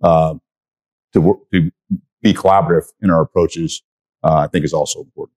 [0.02, 0.34] uh,
[1.12, 1.70] to to
[2.22, 3.82] be collaborative in our approaches.
[4.22, 5.36] Uh, I think is also important.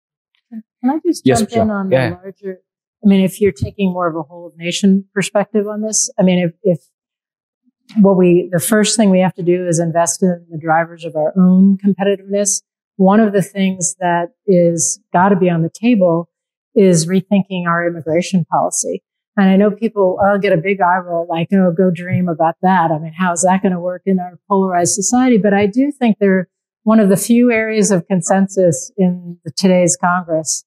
[0.49, 2.15] Can I just yes, jump in on the yeah.
[2.21, 2.59] larger?
[3.03, 6.23] I mean, if you're taking more of a whole of nation perspective on this, I
[6.23, 6.79] mean, if, if
[8.01, 11.15] what we, the first thing we have to do is invest in the drivers of
[11.15, 12.61] our own competitiveness
[13.01, 16.29] one of the things that is got to be on the table
[16.75, 19.01] is rethinking our immigration policy.
[19.35, 22.55] And I know people I'll get a big eye roll like, oh, go dream about
[22.61, 22.91] that.
[22.91, 25.39] I mean, how is that going to work in our polarized society?
[25.39, 26.47] But I do think they're
[26.83, 30.63] one of the few areas of consensus in the, today's Congress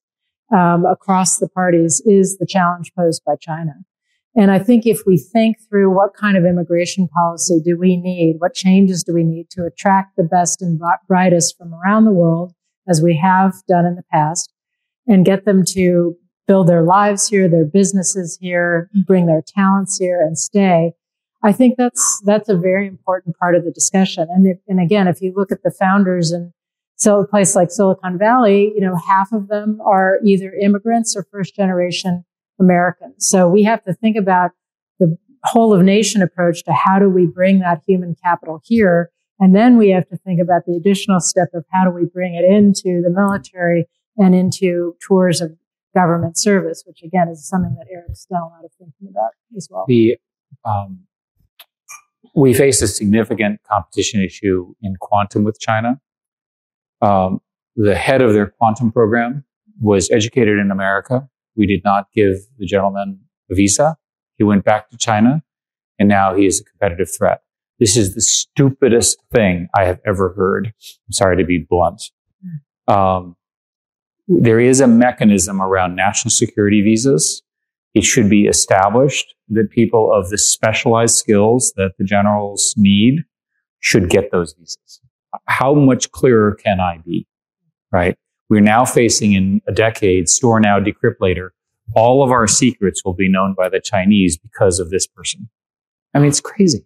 [0.55, 3.73] um, across the parties is the challenge posed by China.
[4.37, 8.37] And I think if we think through what kind of immigration policy do we need,
[8.39, 12.53] what changes do we need to attract the best and brightest from around the world,
[12.89, 14.53] as we have done in the past,
[15.07, 20.21] and get them to build their lives here, their businesses here, bring their talents here
[20.21, 20.93] and stay.
[21.45, 24.27] I think that's, that's a very important part of the discussion.
[24.31, 26.53] And if, and again, if you look at the founders in
[26.97, 31.27] so a place like Silicon Valley, you know, half of them are either immigrants or
[31.31, 32.25] first generation
[32.61, 33.29] Americans.
[33.29, 34.53] So we have to think about
[34.99, 39.11] the whole of nation approach to how do we bring that human capital here?
[39.41, 42.35] And then we have to think about the additional step of how do we bring
[42.37, 43.87] it into the military
[44.17, 45.57] and into tours of
[45.95, 49.69] government service, which again is something that Eric's done a lot of thinking about as
[49.71, 49.85] well.
[49.89, 50.17] The,
[50.65, 51.01] um,
[52.35, 56.01] we face a significant competition issue in quantum with China.
[57.01, 57.41] Um,
[57.77, 59.45] the head of their quantum program
[59.81, 63.21] was educated in America we did not give the gentleman
[63.51, 63.97] a visa.
[64.37, 65.43] He went back to China
[65.99, 67.43] and now he is a competitive threat.
[67.79, 70.69] This is the stupidest thing I have ever heard.
[71.07, 72.03] I'm sorry to be blunt.
[72.87, 73.37] Um,
[74.27, 77.43] there is a mechanism around national security visas
[77.95, 83.25] it should be established that people of the specialized skills that the generals need
[83.81, 85.01] should get those visas.
[85.47, 87.27] How much clearer can I be?
[87.93, 88.17] Right?
[88.49, 91.53] We're now facing in a decade, store now, decrypt later.
[91.95, 95.49] All of our secrets will be known by the Chinese because of this person.
[96.15, 96.85] I mean, it's crazy.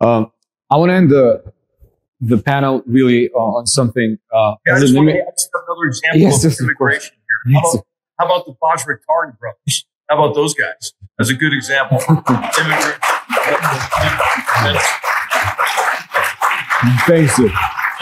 [0.00, 0.30] Um,
[0.70, 1.52] I want to end the
[2.20, 4.18] the panel really uh, on something.
[4.32, 7.54] Uh, Yeah, I just want to add another example Yes, of immigration here.
[7.54, 7.86] How about,
[8.18, 9.86] how about the Bajraktari brothers?
[10.08, 10.92] How about those guys?
[11.20, 12.98] As a good example immigrant.
[17.06, 17.50] Thanks you.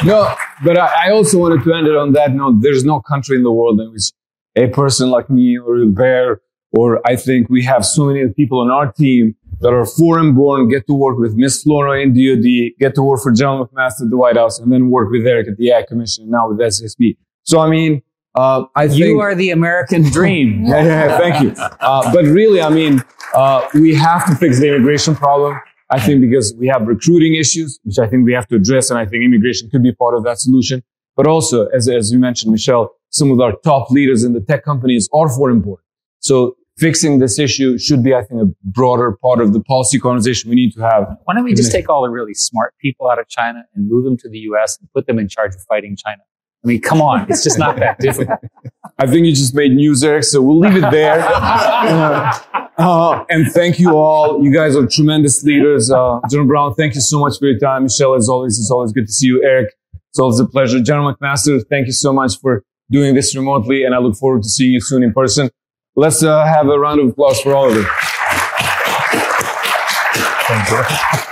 [0.05, 2.61] No, but I, I also wanted to end it on that note.
[2.61, 4.13] There's no country in the world in which
[4.57, 6.41] a person like me or Bear,
[6.73, 10.69] or I think we have so many people on our team that are foreign born,
[10.69, 14.11] get to work with Miss Flournoy in DoD, get to work for General McMaster at
[14.11, 16.59] the White House, and then work with Eric at the AI Commission, and now with
[16.59, 17.17] SSB.
[17.43, 18.03] So, I mean,
[18.37, 19.01] uh, I think.
[19.01, 20.65] You are the American dream.
[20.67, 21.51] yeah, yeah, thank you.
[21.81, 23.03] Uh, but really, I mean,
[23.35, 25.59] uh, we have to fix the immigration problem.
[25.91, 28.99] I think because we have recruiting issues, which I think we have to address, and
[28.99, 30.83] I think immigration could be part of that solution.
[31.17, 34.65] But also, as, as you mentioned, Michele, some of our top leaders in the tech
[34.65, 35.79] companies are foreign born.
[36.19, 40.51] So fixing this issue should be, I think, a broader part of the policy conversation
[40.51, 41.17] we need to have.
[41.25, 44.05] Why don't we just take all the really smart people out of China and move
[44.05, 46.23] them to the US and put them in charge of fighting China?
[46.67, 47.27] I mean, come on.
[47.31, 48.41] It's just not that difficult.
[48.99, 51.25] I think you just made news, Eric, so we'll leave it there.
[52.79, 54.45] Uh, uh, and thank you all.
[54.45, 55.91] You guys are tremendous leaders.
[55.91, 57.85] Uh, General Brown, thank you so much for your time.
[57.85, 59.43] Michele, as always, it's always good to see you.
[59.43, 59.73] Eric,
[60.11, 60.83] it's always a pleasure.
[60.83, 64.49] General McMaster, thank you so much for doing this remotely, and I look forward to
[64.49, 65.49] seeing you soon in person.
[65.95, 67.87] Let's uh, have a round of applause for all of you.
[70.49, 71.26] Thank you.